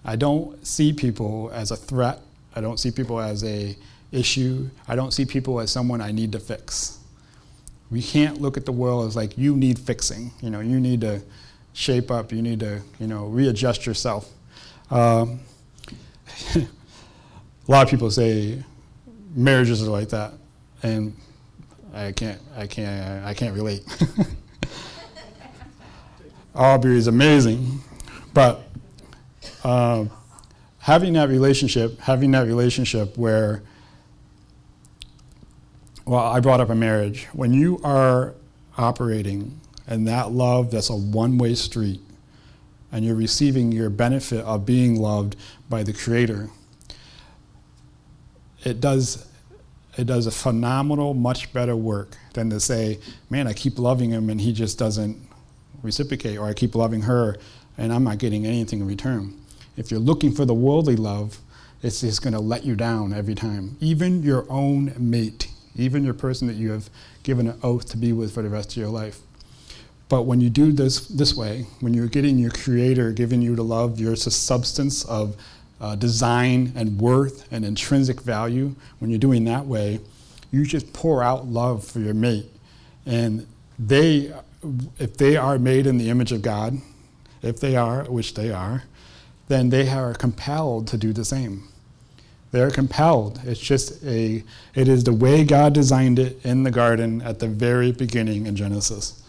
I 0.08 0.16
don't 0.16 0.66
see 0.66 0.94
people 0.94 1.50
as 1.52 1.70
a 1.70 1.76
threat. 1.76 2.22
I 2.56 2.62
don't 2.62 2.80
see 2.80 2.90
people 2.90 3.20
as 3.20 3.44
a 3.44 3.76
issue. 4.10 4.70
I 4.88 4.96
don't 4.96 5.12
see 5.12 5.26
people 5.26 5.60
as 5.60 5.70
someone 5.70 6.00
I 6.00 6.12
need 6.12 6.32
to 6.32 6.40
fix. 6.40 6.98
We 7.90 8.00
can't 8.00 8.40
look 8.40 8.56
at 8.56 8.64
the 8.64 8.72
world 8.72 9.06
as 9.06 9.16
like 9.16 9.36
you 9.36 9.54
need 9.54 9.78
fixing. 9.78 10.30
You 10.40 10.48
know, 10.48 10.60
you 10.60 10.80
need 10.80 11.02
to 11.02 11.20
shape 11.74 12.10
up. 12.10 12.32
You 12.32 12.40
need 12.40 12.60
to, 12.60 12.80
you 12.98 13.06
know, 13.06 13.26
readjust 13.26 13.84
yourself. 13.84 14.32
Um, 14.90 15.40
a 16.54 16.66
lot 17.66 17.82
of 17.82 17.90
people 17.90 18.10
say 18.10 18.64
marriages 19.36 19.86
are 19.86 19.90
like 19.90 20.08
that, 20.08 20.32
and 20.82 21.14
I 21.92 22.12
can't, 22.12 22.40
I 22.56 22.66
can't, 22.66 23.26
I 23.26 23.34
can't 23.34 23.54
relate. 23.54 23.82
Aubrey 26.54 26.96
is 26.96 27.08
amazing, 27.08 27.82
but 28.32 28.67
uh, 29.64 30.06
having 30.78 31.14
that 31.14 31.28
relationship, 31.28 31.98
having 32.00 32.30
that 32.32 32.46
relationship 32.46 33.16
where, 33.16 33.62
well, 36.04 36.24
I 36.24 36.40
brought 36.40 36.60
up 36.60 36.70
a 36.70 36.74
marriage. 36.74 37.26
When 37.32 37.52
you 37.52 37.80
are 37.84 38.34
operating 38.76 39.60
in 39.88 40.04
that 40.04 40.30
love 40.30 40.70
that's 40.70 40.90
a 40.90 40.96
one-way 40.96 41.54
street, 41.54 42.00
and 42.90 43.04
you're 43.04 43.14
receiving 43.16 43.70
your 43.70 43.90
benefit 43.90 44.44
of 44.44 44.64
being 44.64 44.98
loved 44.98 45.36
by 45.68 45.82
the 45.82 45.92
Creator, 45.92 46.48
it 48.64 48.80
does 48.80 49.26
it 49.98 50.06
does 50.06 50.26
a 50.26 50.30
phenomenal, 50.30 51.12
much 51.12 51.52
better 51.52 51.74
work 51.74 52.16
than 52.32 52.48
to 52.50 52.60
say, 52.60 53.00
man, 53.30 53.48
I 53.48 53.52
keep 53.52 53.80
loving 53.80 54.10
him 54.10 54.30
and 54.30 54.40
he 54.40 54.52
just 54.52 54.78
doesn't 54.78 55.20
reciprocate, 55.82 56.38
or 56.38 56.46
I 56.46 56.54
keep 56.54 56.76
loving 56.76 57.02
her 57.02 57.36
and 57.78 57.92
I'm 57.92 58.04
not 58.04 58.18
getting 58.18 58.44
anything 58.44 58.80
in 58.80 58.86
return. 58.86 59.34
If 59.76 59.90
you're 59.90 60.00
looking 60.00 60.32
for 60.32 60.44
the 60.44 60.54
worldly 60.54 60.96
love, 60.96 61.38
it's 61.82 62.00
just 62.00 62.22
going 62.22 62.34
to 62.34 62.40
let 62.40 62.64
you 62.64 62.74
down 62.74 63.12
every 63.12 63.36
time. 63.36 63.76
Even 63.80 64.22
your 64.22 64.44
own 64.50 64.92
mate, 64.98 65.48
even 65.76 66.04
your 66.04 66.14
person 66.14 66.48
that 66.48 66.56
you 66.56 66.72
have 66.72 66.90
given 67.22 67.46
an 67.46 67.58
oath 67.62 67.88
to 67.90 67.96
be 67.96 68.12
with 68.12 68.34
for 68.34 68.42
the 68.42 68.48
rest 68.48 68.72
of 68.72 68.76
your 68.76 68.88
life. 68.88 69.20
But 70.08 70.22
when 70.22 70.40
you 70.40 70.50
do 70.50 70.72
this 70.72 71.06
this 71.06 71.34
way, 71.34 71.66
when 71.80 71.94
you're 71.94 72.08
getting 72.08 72.38
your 72.38 72.50
creator 72.50 73.12
giving 73.12 73.42
you 73.42 73.54
the 73.54 73.62
love, 73.62 74.00
your 74.00 74.16
substance 74.16 75.04
of 75.04 75.36
uh, 75.80 75.94
design 75.94 76.72
and 76.74 76.98
worth 76.98 77.46
and 77.52 77.64
intrinsic 77.64 78.20
value, 78.22 78.74
when 78.98 79.10
you're 79.10 79.20
doing 79.20 79.44
that 79.44 79.66
way, 79.66 80.00
you 80.50 80.64
just 80.64 80.92
pour 80.92 81.22
out 81.22 81.46
love 81.46 81.84
for 81.84 82.00
your 82.00 82.14
mate. 82.14 82.46
And 83.06 83.46
they, 83.78 84.32
if 84.98 85.16
they 85.16 85.36
are 85.36 85.58
made 85.58 85.86
in 85.86 85.98
the 85.98 86.08
image 86.08 86.32
of 86.32 86.42
God, 86.42 86.78
if 87.42 87.60
they 87.60 87.76
are, 87.76 88.04
which 88.04 88.34
they 88.34 88.50
are, 88.50 88.84
then 89.48 89.70
they 89.70 89.88
are 89.88 90.14
compelled 90.14 90.86
to 90.88 90.96
do 90.96 91.12
the 91.12 91.24
same. 91.24 91.68
They're 92.50 92.70
compelled. 92.70 93.40
It's 93.44 93.60
just 93.60 94.02
a, 94.04 94.42
it 94.74 94.88
is 94.88 95.04
the 95.04 95.12
way 95.12 95.44
God 95.44 95.74
designed 95.74 96.18
it 96.18 96.44
in 96.44 96.62
the 96.62 96.70
garden 96.70 97.20
at 97.22 97.38
the 97.38 97.48
very 97.48 97.92
beginning 97.92 98.46
in 98.46 98.56
Genesis. 98.56 99.22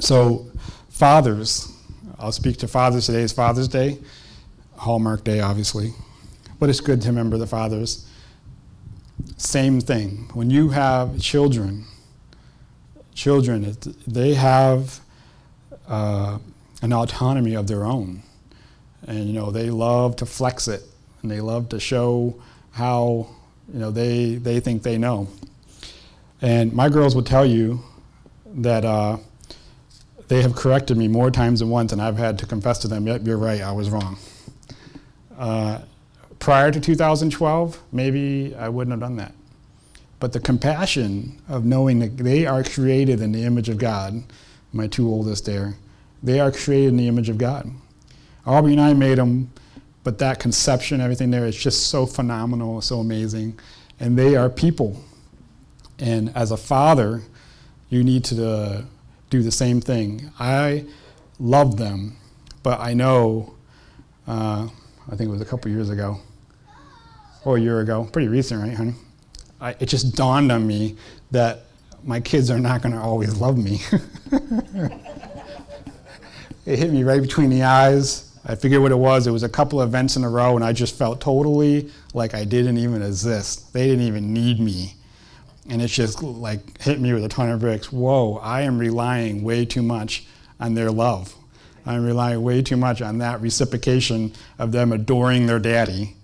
So, 0.00 0.46
fathers, 0.88 1.72
I'll 2.18 2.32
speak 2.32 2.56
to 2.58 2.68
fathers 2.68 3.06
today. 3.06 3.22
It's 3.22 3.32
Father's 3.32 3.68
Day, 3.68 3.98
Hallmark 4.76 5.24
Day, 5.24 5.40
obviously, 5.40 5.92
but 6.58 6.70
it's 6.70 6.80
good 6.80 7.02
to 7.02 7.08
remember 7.08 7.36
the 7.36 7.46
fathers. 7.46 8.08
Same 9.36 9.80
thing. 9.80 10.28
When 10.32 10.50
you 10.50 10.70
have 10.70 11.20
children, 11.20 11.84
children, 13.14 13.76
they 14.06 14.34
have 14.34 15.00
uh, 15.88 16.38
an 16.82 16.92
autonomy 16.92 17.54
of 17.54 17.66
their 17.66 17.84
own. 17.84 18.22
And, 19.06 19.26
you 19.26 19.32
know, 19.32 19.50
they 19.50 19.70
love 19.70 20.16
to 20.16 20.26
flex 20.26 20.68
it 20.68 20.82
and 21.22 21.30
they 21.30 21.40
love 21.40 21.68
to 21.70 21.80
show 21.80 22.40
how, 22.72 23.28
you 23.72 23.78
know, 23.78 23.90
they, 23.90 24.36
they 24.36 24.60
think 24.60 24.82
they 24.82 24.98
know. 24.98 25.28
And 26.42 26.72
my 26.72 26.88
girls 26.88 27.16
would 27.16 27.26
tell 27.26 27.46
you 27.46 27.80
that 28.56 28.84
uh, 28.84 29.18
they 30.28 30.42
have 30.42 30.54
corrected 30.54 30.96
me 30.96 31.08
more 31.08 31.30
times 31.30 31.60
than 31.60 31.70
once, 31.70 31.92
and 31.92 32.02
I've 32.02 32.18
had 32.18 32.38
to 32.40 32.46
confess 32.46 32.78
to 32.80 32.88
them, 32.88 33.06
yep, 33.06 33.22
you're 33.24 33.38
right, 33.38 33.60
I 33.60 33.72
was 33.72 33.90
wrong. 33.90 34.18
Uh, 35.38 35.80
prior 36.38 36.70
to 36.70 36.80
2012, 36.80 37.82
maybe 37.92 38.54
I 38.54 38.68
wouldn't 38.68 38.92
have 38.92 39.00
done 39.00 39.16
that. 39.16 39.32
But 40.18 40.32
the 40.32 40.40
compassion 40.40 41.40
of 41.48 41.64
knowing 41.64 41.98
that 42.00 42.16
they 42.16 42.46
are 42.46 42.64
created 42.64 43.20
in 43.20 43.32
the 43.32 43.44
image 43.44 43.68
of 43.68 43.78
God, 43.78 44.22
my 44.72 44.86
two 44.86 45.08
oldest 45.08 45.46
there, 45.46 45.74
they 46.22 46.40
are 46.40 46.50
created 46.50 46.88
in 46.88 46.96
the 46.96 47.08
image 47.08 47.28
of 47.28 47.38
God. 47.38 47.70
Aubrey 48.46 48.72
and 48.72 48.80
I 48.80 48.94
made 48.94 49.18
them, 49.18 49.50
but 50.04 50.18
that 50.18 50.38
conception, 50.38 51.00
everything 51.00 51.30
there 51.30 51.46
is 51.46 51.56
just 51.56 51.88
so 51.88 52.06
phenomenal, 52.06 52.80
so 52.80 53.00
amazing. 53.00 53.58
And 53.98 54.18
they 54.18 54.36
are 54.36 54.48
people. 54.48 55.02
And 55.98 56.30
as 56.36 56.52
a 56.52 56.56
father, 56.56 57.22
you 57.88 58.04
need 58.04 58.24
to 58.24 58.48
uh, 58.48 58.82
do 59.30 59.42
the 59.42 59.50
same 59.50 59.80
thing. 59.80 60.30
I 60.38 60.84
love 61.38 61.76
them, 61.76 62.16
but 62.62 62.80
I 62.80 62.94
know, 62.94 63.54
uh, 64.26 64.68
I 65.10 65.16
think 65.16 65.28
it 65.28 65.32
was 65.32 65.40
a 65.40 65.46
couple 65.46 65.70
years 65.70 65.90
ago, 65.90 66.18
or 67.44 67.56
a 67.56 67.60
year 67.60 67.80
ago, 67.80 68.08
pretty 68.12 68.28
recent, 68.28 68.62
right, 68.62 68.74
honey? 68.74 68.94
I, 69.60 69.76
it 69.80 69.86
just 69.86 70.14
dawned 70.14 70.52
on 70.52 70.66
me 70.66 70.96
that 71.30 71.64
my 72.04 72.20
kids 72.20 72.50
are 72.50 72.58
not 72.58 72.82
going 72.82 72.92
to 72.92 73.00
always 73.00 73.36
love 73.40 73.56
me. 73.56 73.80
it 76.66 76.78
hit 76.78 76.92
me 76.92 77.04
right 77.04 77.22
between 77.22 77.48
the 77.48 77.62
eyes. 77.62 78.30
I 78.44 78.54
figured 78.54 78.82
what 78.82 78.92
it 78.92 78.98
was. 78.98 79.26
It 79.26 79.30
was 79.30 79.42
a 79.42 79.48
couple 79.48 79.80
of 79.80 79.88
events 79.88 80.16
in 80.16 80.24
a 80.24 80.28
row, 80.28 80.54
and 80.56 80.64
I 80.64 80.72
just 80.72 80.96
felt 80.96 81.20
totally 81.20 81.90
like 82.12 82.34
I 82.34 82.44
didn't 82.44 82.78
even 82.78 83.02
exist. 83.02 83.72
They 83.72 83.86
didn't 83.86 84.04
even 84.04 84.32
need 84.32 84.60
me. 84.60 84.94
And 85.68 85.82
it 85.82 85.88
just 85.88 86.22
like 86.22 86.80
hit 86.80 87.00
me 87.00 87.12
with 87.12 87.24
a 87.24 87.28
ton 87.28 87.50
of 87.50 87.60
bricks. 87.60 87.90
Whoa, 87.92 88.36
I 88.36 88.62
am 88.62 88.78
relying 88.78 89.42
way 89.42 89.64
too 89.64 89.82
much 89.82 90.26
on 90.60 90.74
their 90.74 90.90
love. 90.90 91.34
I'm 91.84 92.04
relying 92.04 92.42
way 92.42 92.62
too 92.62 92.76
much 92.76 93.00
on 93.00 93.18
that 93.18 93.40
reciprocation 93.40 94.32
of 94.58 94.72
them 94.72 94.92
adoring 94.92 95.46
their 95.46 95.60
daddy. 95.60 96.16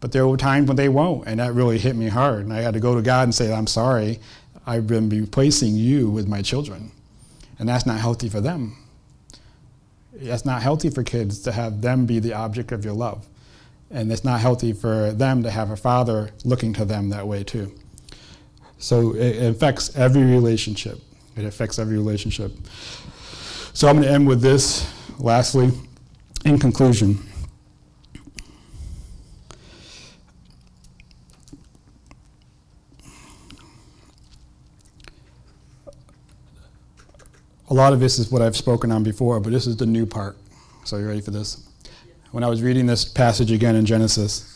But 0.00 0.12
there 0.12 0.26
were 0.26 0.36
times 0.36 0.66
when 0.66 0.76
they 0.76 0.88
won't, 0.88 1.28
and 1.28 1.38
that 1.40 1.52
really 1.52 1.78
hit 1.78 1.94
me 1.94 2.08
hard. 2.08 2.40
And 2.40 2.52
I 2.52 2.60
had 2.60 2.74
to 2.74 2.80
go 2.80 2.94
to 2.94 3.02
God 3.02 3.24
and 3.24 3.34
say, 3.34 3.52
I'm 3.52 3.66
sorry, 3.66 4.18
I've 4.66 4.86
been 4.86 5.08
replacing 5.08 5.76
you 5.76 6.10
with 6.10 6.26
my 6.26 6.42
children. 6.42 6.90
And 7.58 7.68
that's 7.68 7.86
not 7.86 8.00
healthy 8.00 8.28
for 8.28 8.40
them. 8.40 8.76
That's 10.20 10.44
not 10.44 10.62
healthy 10.62 10.90
for 10.90 11.02
kids 11.02 11.40
to 11.40 11.52
have 11.52 11.80
them 11.80 12.06
be 12.06 12.18
the 12.18 12.34
object 12.34 12.72
of 12.72 12.84
your 12.84 12.94
love. 12.94 13.26
And 13.90 14.12
it's 14.12 14.22
not 14.22 14.40
healthy 14.40 14.72
for 14.72 15.12
them 15.12 15.42
to 15.42 15.50
have 15.50 15.70
a 15.70 15.76
father 15.76 16.30
looking 16.44 16.72
to 16.74 16.84
them 16.84 17.08
that 17.10 17.26
way, 17.26 17.42
too. 17.42 17.72
So 18.78 19.14
it 19.14 19.42
affects 19.42 19.96
every 19.96 20.22
relationship. 20.22 21.00
It 21.36 21.44
affects 21.44 21.78
every 21.78 21.96
relationship. 21.96 22.52
So 23.72 23.88
I'm 23.88 23.96
going 23.96 24.08
to 24.08 24.12
end 24.12 24.28
with 24.28 24.42
this. 24.42 24.92
Lastly, 25.18 25.70
in 26.44 26.58
conclusion, 26.58 27.18
lot 37.80 37.92
of 37.94 38.00
this 38.00 38.18
is 38.18 38.30
what 38.30 38.42
I've 38.42 38.56
spoken 38.56 38.92
on 38.92 39.02
before, 39.02 39.40
but 39.40 39.52
this 39.52 39.66
is 39.66 39.76
the 39.76 39.86
new 39.86 40.04
part. 40.04 40.36
So, 40.84 40.98
you 40.98 41.06
ready 41.06 41.22
for 41.22 41.30
this? 41.30 41.66
When 42.30 42.44
I 42.44 42.46
was 42.46 42.62
reading 42.62 42.86
this 42.86 43.06
passage 43.06 43.50
again 43.50 43.74
in 43.74 43.86
Genesis, 43.86 44.46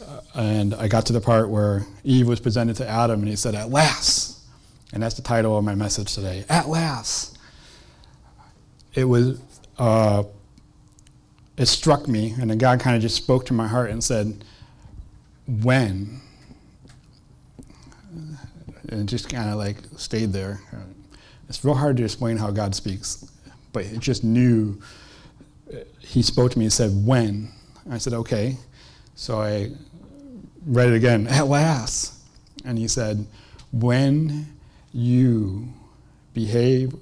uh, 0.00 0.20
and 0.34 0.72
I 0.74 0.86
got 0.86 1.06
to 1.06 1.12
the 1.12 1.20
part 1.20 1.50
where 1.50 1.84
Eve 2.04 2.28
was 2.28 2.38
presented 2.38 2.76
to 2.76 2.88
Adam, 2.88 3.20
and 3.20 3.28
he 3.28 3.34
said, 3.34 3.56
At 3.56 3.70
last. 3.70 4.44
And 4.92 5.02
that's 5.02 5.16
the 5.16 5.22
title 5.22 5.58
of 5.58 5.64
my 5.64 5.74
message 5.74 6.14
today 6.14 6.44
At 6.48 6.68
last. 6.68 7.36
It 8.94 9.04
was, 9.04 9.40
uh, 9.78 10.22
it 11.56 11.66
struck 11.66 12.06
me, 12.06 12.34
and 12.40 12.48
then 12.48 12.58
God 12.58 12.78
kind 12.78 12.94
of 12.94 13.02
just 13.02 13.16
spoke 13.16 13.46
to 13.46 13.54
my 13.54 13.66
heart 13.66 13.90
and 13.90 14.02
said, 14.02 14.44
When? 15.48 16.20
And 18.88 19.08
just 19.08 19.28
kind 19.28 19.50
of 19.50 19.56
like 19.56 19.78
stayed 19.96 20.32
there. 20.32 20.60
It's 21.48 21.64
real 21.64 21.74
hard 21.74 21.96
to 21.98 22.04
explain 22.04 22.36
how 22.36 22.50
God 22.50 22.74
speaks, 22.74 23.30
but 23.72 23.84
it 23.84 24.00
just 24.00 24.24
knew. 24.24 24.80
Uh, 25.72 25.78
he 25.98 26.22
spoke 26.22 26.52
to 26.52 26.58
me 26.58 26.64
and 26.66 26.72
said, 26.72 26.90
When? 27.04 27.50
I 27.90 27.98
said, 27.98 28.12
Okay. 28.12 28.56
So 29.14 29.40
I 29.40 29.70
read 30.66 30.88
it 30.88 30.94
again, 30.94 31.26
At 31.26 31.46
last. 31.46 32.14
And 32.64 32.78
he 32.78 32.88
said, 32.88 33.26
When 33.72 34.54
you 34.92 35.68
behave, 36.34 36.94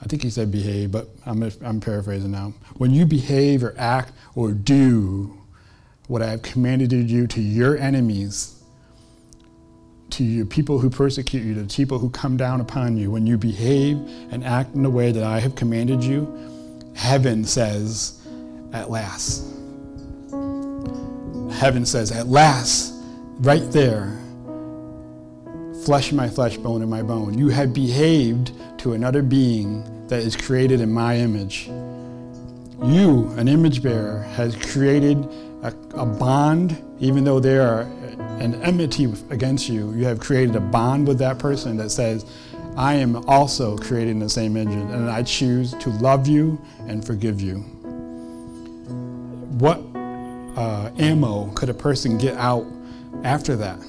I 0.00 0.06
think 0.06 0.22
he 0.22 0.30
said 0.30 0.52
behave, 0.52 0.92
but 0.92 1.08
I'm, 1.26 1.42
I'm 1.64 1.80
paraphrasing 1.80 2.30
now. 2.30 2.54
When 2.76 2.92
you 2.92 3.04
behave 3.04 3.64
or 3.64 3.74
act 3.76 4.12
or 4.34 4.52
do 4.52 5.36
what 6.06 6.22
I 6.22 6.30
have 6.30 6.42
commanded 6.42 6.92
you 6.92 7.26
to 7.26 7.40
your 7.40 7.76
enemies, 7.76 8.57
to 10.10 10.24
you, 10.24 10.44
people 10.44 10.78
who 10.78 10.90
persecute 10.90 11.42
you, 11.42 11.54
to 11.54 11.76
people 11.76 11.98
who 11.98 12.10
come 12.10 12.36
down 12.36 12.60
upon 12.60 12.96
you, 12.96 13.10
when 13.10 13.26
you 13.26 13.36
behave 13.36 13.96
and 14.30 14.44
act 14.44 14.74
in 14.74 14.82
the 14.82 14.90
way 14.90 15.12
that 15.12 15.22
I 15.22 15.40
have 15.40 15.54
commanded 15.54 16.02
you, 16.02 16.26
heaven 16.94 17.44
says, 17.44 18.20
at 18.72 18.90
last. 18.90 19.44
Heaven 21.52 21.84
says, 21.84 22.12
at 22.12 22.26
last, 22.28 22.94
right 23.40 23.70
there, 23.70 24.18
flesh 25.84 26.12
my 26.12 26.28
flesh, 26.28 26.56
bone 26.56 26.82
of 26.82 26.88
my 26.88 27.02
bone. 27.02 27.38
You 27.38 27.48
have 27.48 27.72
behaved 27.72 28.52
to 28.80 28.92
another 28.92 29.22
being 29.22 30.06
that 30.08 30.20
is 30.20 30.36
created 30.36 30.80
in 30.80 30.92
my 30.92 31.16
image. 31.16 31.66
You, 32.82 33.28
an 33.36 33.48
image 33.48 33.82
bearer, 33.82 34.22
has 34.22 34.54
created 34.54 35.28
a, 35.62 35.74
a 35.94 36.06
bond, 36.06 36.82
even 37.00 37.24
though 37.24 37.40
they 37.40 37.58
are 37.58 37.82
an 38.40 38.54
enmity 38.62 39.12
against 39.30 39.68
you, 39.68 39.92
you 39.92 40.04
have 40.04 40.20
created 40.20 40.54
a 40.56 40.60
bond 40.60 41.06
with 41.06 41.18
that 41.18 41.38
person 41.38 41.76
that 41.76 41.90
says, 41.90 42.24
I 42.76 42.94
am 42.94 43.16
also 43.28 43.76
created 43.76 44.10
in 44.10 44.18
the 44.20 44.28
same 44.28 44.56
image, 44.56 44.74
and 44.74 45.10
I 45.10 45.24
choose 45.24 45.72
to 45.74 45.90
love 45.90 46.28
you 46.28 46.60
and 46.86 47.04
forgive 47.04 47.40
you. 47.40 47.56
What 49.58 49.80
uh, 50.56 50.90
ammo 50.98 51.50
could 51.54 51.70
a 51.70 51.74
person 51.74 52.18
get 52.18 52.36
out 52.36 52.64
after 53.24 53.56
that? 53.56 53.80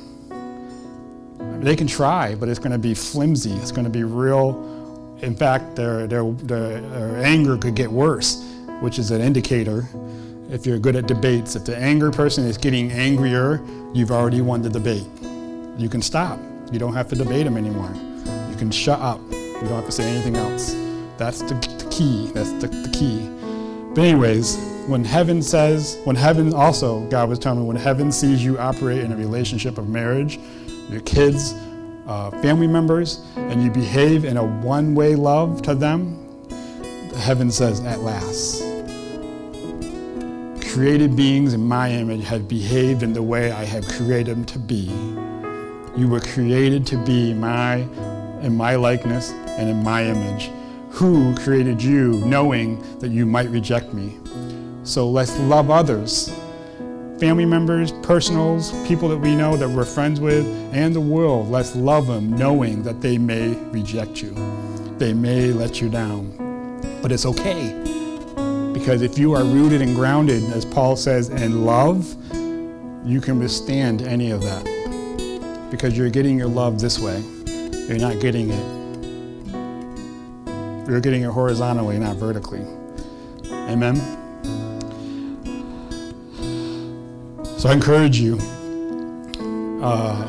They 1.62 1.75
can 1.75 1.88
try, 1.88 2.34
but 2.34 2.49
it's 2.49 2.58
going 2.58 2.71
to 2.71 2.79
be 2.79 2.95
flimsy. 2.95 3.51
It's 3.53 3.71
going 3.71 3.84
to 3.84 3.91
be 3.91 4.03
real. 4.03 5.17
In 5.21 5.36
fact, 5.36 5.75
their, 5.75 6.08
their, 6.08 6.32
their, 6.32 6.82
their 6.82 7.23
anger 7.23 7.58
could 7.58 7.75
get 7.75 7.91
worse, 7.91 8.43
which 8.79 8.97
is 8.97 9.12
an 9.12 9.21
indicator 9.21 9.88
if 10.49 10.65
you're 10.65 10.79
good 10.79 10.95
at 10.95 11.05
debates, 11.05 11.55
if 11.55 11.65
the 11.65 11.77
angry 11.77 12.12
person 12.12 12.43
is 12.45 12.57
getting 12.57 12.91
angrier, 12.91 13.63
you've 13.93 14.12
already 14.12 14.41
won 14.41 14.62
the 14.63 14.69
debate. 14.69 15.05
You 15.77 15.88
can 15.89 16.01
stop. 16.01 16.39
You 16.71 16.79
don't 16.79 16.93
have 16.93 17.07
to 17.09 17.15
debate 17.15 17.45
them 17.45 17.55
anymore. 17.55 17.91
You 18.49 18.55
can 18.57 18.71
shut 18.71 18.99
up. 18.99 19.21
You 19.31 19.59
don't 19.62 19.75
have 19.75 19.85
to 19.85 19.91
say 19.91 20.09
anything 20.09 20.35
else. 20.35 20.73
That's 21.17 21.41
the, 21.41 21.53
the 21.53 21.88
key. 21.91 22.31
That's 22.33 22.51
the, 22.53 22.67
the 22.67 22.89
key. 22.89 23.29
But 23.93 24.05
anyways, 24.05 24.57
when 24.88 25.05
heaven 25.05 25.41
says, 25.43 25.99
when 26.03 26.15
heaven 26.15 26.53
also, 26.53 27.07
God 27.09 27.29
was 27.29 27.38
telling 27.38 27.59
me, 27.59 27.65
when 27.65 27.77
heaven 27.77 28.12
sees 28.12 28.43
you 28.43 28.57
operate 28.57 28.99
in 28.99 29.12
a 29.12 29.15
relationship 29.15 29.77
of 29.77 29.88
marriage, 29.88 30.39
your 30.89 31.01
kids, 31.01 31.53
uh, 32.07 32.31
family 32.41 32.67
members, 32.67 33.23
and 33.35 33.63
you 33.63 33.69
behave 33.69 34.25
in 34.25 34.38
a 34.38 34.43
one-way 34.43 35.15
love 35.15 35.62
to 35.62 35.75
them, 35.75 36.25
heaven 37.17 37.51
says, 37.51 37.81
at 37.81 37.99
last 37.99 38.68
created 40.73 41.15
beings 41.15 41.55
in 41.55 41.67
my 41.67 41.89
image 41.89 42.23
have 42.23 42.47
behaved 42.47 43.01
in 43.01 43.12
the 43.12 43.23
way 43.23 43.51
I 43.51 43.65
have 43.65 43.88
created 43.88 44.38
them 44.38 44.45
to 44.45 44.60
be. 44.60 44.84
You 45.97 46.08
were 46.08 46.19
created 46.19 46.86
to 46.88 47.03
be 47.05 47.34
my 47.34 47.77
in 48.43 48.55
my 48.55 48.75
likeness 48.75 49.32
and 49.32 49.67
in 49.67 49.84
my 49.84 50.05
image. 50.05 50.51
Who 50.91 51.36
created 51.38 51.82
you 51.82 52.23
knowing 52.23 52.79
that 52.99 53.10
you 53.10 53.25
might 53.25 53.49
reject 53.49 53.93
me? 53.93 54.19
So 54.84 55.10
let's 55.10 55.38
love 55.39 55.71
others. 55.71 56.32
Family 57.19 57.45
members, 57.45 57.91
personals, 58.03 58.71
people 58.88 59.10
that 59.10 59.17
we 59.17 59.36
know 59.36 59.58
that 59.58 59.67
we're 59.67 59.86
friends 59.86 60.21
with, 60.21 60.45
and 60.71 60.95
the 60.95 61.01
world. 61.01 61.49
Let's 61.49 61.75
love 61.75 62.05
them 62.05 62.38
knowing 62.38 62.84
that 62.84 63.01
they 63.01 63.17
may 63.17 63.55
reject 63.71 64.21
you. 64.21 64.36
They 64.99 65.13
may 65.13 65.51
let 65.51 65.82
you 65.82 65.89
down. 65.89 66.32
But 67.01 67.12
it's 67.12 67.25
okay 67.25 68.09
because 68.80 69.02
if 69.02 69.20
you 69.20 69.34
are 69.34 69.44
rooted 69.44 69.82
and 69.82 69.94
grounded, 69.94 70.42
as 70.52 70.63
Paul 70.63 70.96
says, 70.96 71.28
in 71.28 71.65
love, 71.65 72.08
you 73.06 73.20
can 73.20 73.38
withstand 73.38 74.02
any 74.02 74.32
of 74.32 74.42
that. 74.42 75.68
Because 75.70 75.98
you're 75.98 76.10
getting 76.10 76.39
your 76.39 76.48
love 76.48 76.80
this 76.80 76.98
way. 76.98 77.22
You're 77.88 78.00
not 78.00 78.22
getting 78.22 78.50
it. 78.50 78.80
You're 80.89 81.02
getting 81.02 81.24
it 81.24 81.30
horizontally, 81.30 82.00
not 82.00 82.15
vertically. 82.15 82.65
Amen? 83.52 83.98
So 87.58 87.69
I 87.69 87.73
encourage 87.73 88.17
you. 88.17 88.40
Uh, 89.84 90.25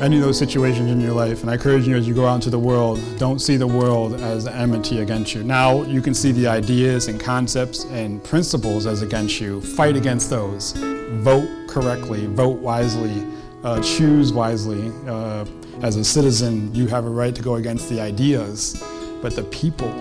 any 0.00 0.16
of 0.16 0.22
those 0.22 0.38
situations 0.38 0.90
in 0.90 1.00
your 1.00 1.12
life. 1.12 1.42
And 1.42 1.50
I 1.50 1.54
encourage 1.54 1.86
you 1.86 1.96
as 1.96 2.08
you 2.08 2.14
go 2.14 2.26
out 2.26 2.36
into 2.36 2.50
the 2.50 2.58
world, 2.58 2.98
don't 3.18 3.38
see 3.38 3.56
the 3.56 3.66
world 3.66 4.14
as 4.14 4.46
enmity 4.46 5.00
against 5.00 5.34
you. 5.34 5.42
Now 5.44 5.82
you 5.82 6.00
can 6.00 6.14
see 6.14 6.32
the 6.32 6.46
ideas 6.46 7.08
and 7.08 7.20
concepts 7.20 7.84
and 7.86 8.22
principles 8.24 8.86
as 8.86 9.02
against 9.02 9.40
you. 9.40 9.60
Fight 9.60 9.96
against 9.96 10.30
those. 10.30 10.72
Vote 10.72 11.48
correctly, 11.68 12.26
vote 12.26 12.58
wisely, 12.60 13.26
uh, 13.62 13.80
choose 13.82 14.32
wisely. 14.32 14.90
Uh, 15.06 15.44
as 15.82 15.96
a 15.96 16.04
citizen, 16.04 16.74
you 16.74 16.86
have 16.86 17.04
a 17.04 17.10
right 17.10 17.34
to 17.34 17.42
go 17.42 17.56
against 17.56 17.88
the 17.88 18.00
ideas, 18.00 18.82
but 19.20 19.34
the 19.36 19.44
people, 19.44 19.92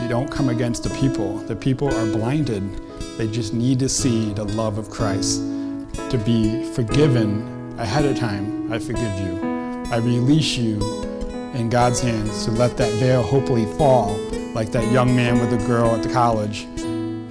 you 0.00 0.08
don't 0.08 0.30
come 0.30 0.48
against 0.48 0.84
the 0.84 0.90
people. 0.90 1.38
The 1.38 1.56
people 1.56 1.88
are 1.88 2.06
blinded. 2.06 2.62
They 3.18 3.28
just 3.28 3.52
need 3.52 3.78
to 3.80 3.88
see 3.88 4.32
the 4.32 4.44
love 4.44 4.78
of 4.78 4.90
Christ, 4.90 5.40
to 6.10 6.22
be 6.24 6.64
forgiven 6.72 7.51
ahead 7.82 8.04
of 8.04 8.16
time, 8.16 8.72
I 8.72 8.78
forgive 8.78 9.18
you. 9.18 9.40
I 9.90 9.96
release 9.96 10.56
you 10.56 10.80
in 11.52 11.68
God's 11.68 11.98
hands 12.00 12.44
to 12.44 12.52
let 12.52 12.76
that 12.76 12.92
veil 13.00 13.22
hopefully 13.22 13.66
fall, 13.76 14.16
like 14.54 14.70
that 14.70 14.90
young 14.92 15.16
man 15.16 15.40
with 15.40 15.50
the 15.50 15.66
girl 15.66 15.90
at 15.90 16.04
the 16.04 16.12
college. 16.12 16.68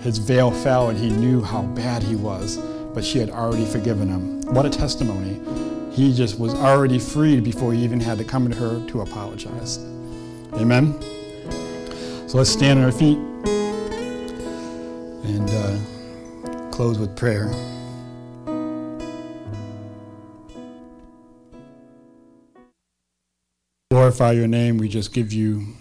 His 0.04 0.18
veil 0.18 0.52
fell 0.52 0.90
and 0.90 1.00
he 1.00 1.10
knew 1.10 1.42
how 1.42 1.62
bad 1.62 2.04
he 2.04 2.18
was, 2.18 2.58
but 2.94 3.06
she 3.06 3.18
had 3.18 3.30
already 3.30 3.64
forgiven 3.66 4.10
him. 4.10 4.42
What 4.54 4.66
a 4.66 4.70
testimony. 4.70 5.40
he 5.92 6.14
just 6.14 6.40
was 6.40 6.54
already 6.54 7.00
freed 7.00 7.44
before 7.44 7.74
he 7.74 7.84
even 7.84 8.00
had 8.00 8.18
to 8.18 8.24
come 8.24 8.50
to 8.50 8.56
her 8.56 8.86
to 8.88 9.02
apologize. 9.02 9.78
Amen? 10.54 11.00
So 12.28 12.38
let's 12.38 12.50
stand 12.50 12.80
on 12.80 12.86
our 12.86 12.92
feet 12.92 13.18
and 15.26 15.50
uh, 15.50 16.70
close 16.72 16.98
with 16.98 17.16
prayer. 17.16 17.52
Glorify 23.92 24.32
your 24.32 24.48
name. 24.48 24.78
We 24.78 24.88
just 24.88 25.12
give 25.12 25.34
you 25.34 25.76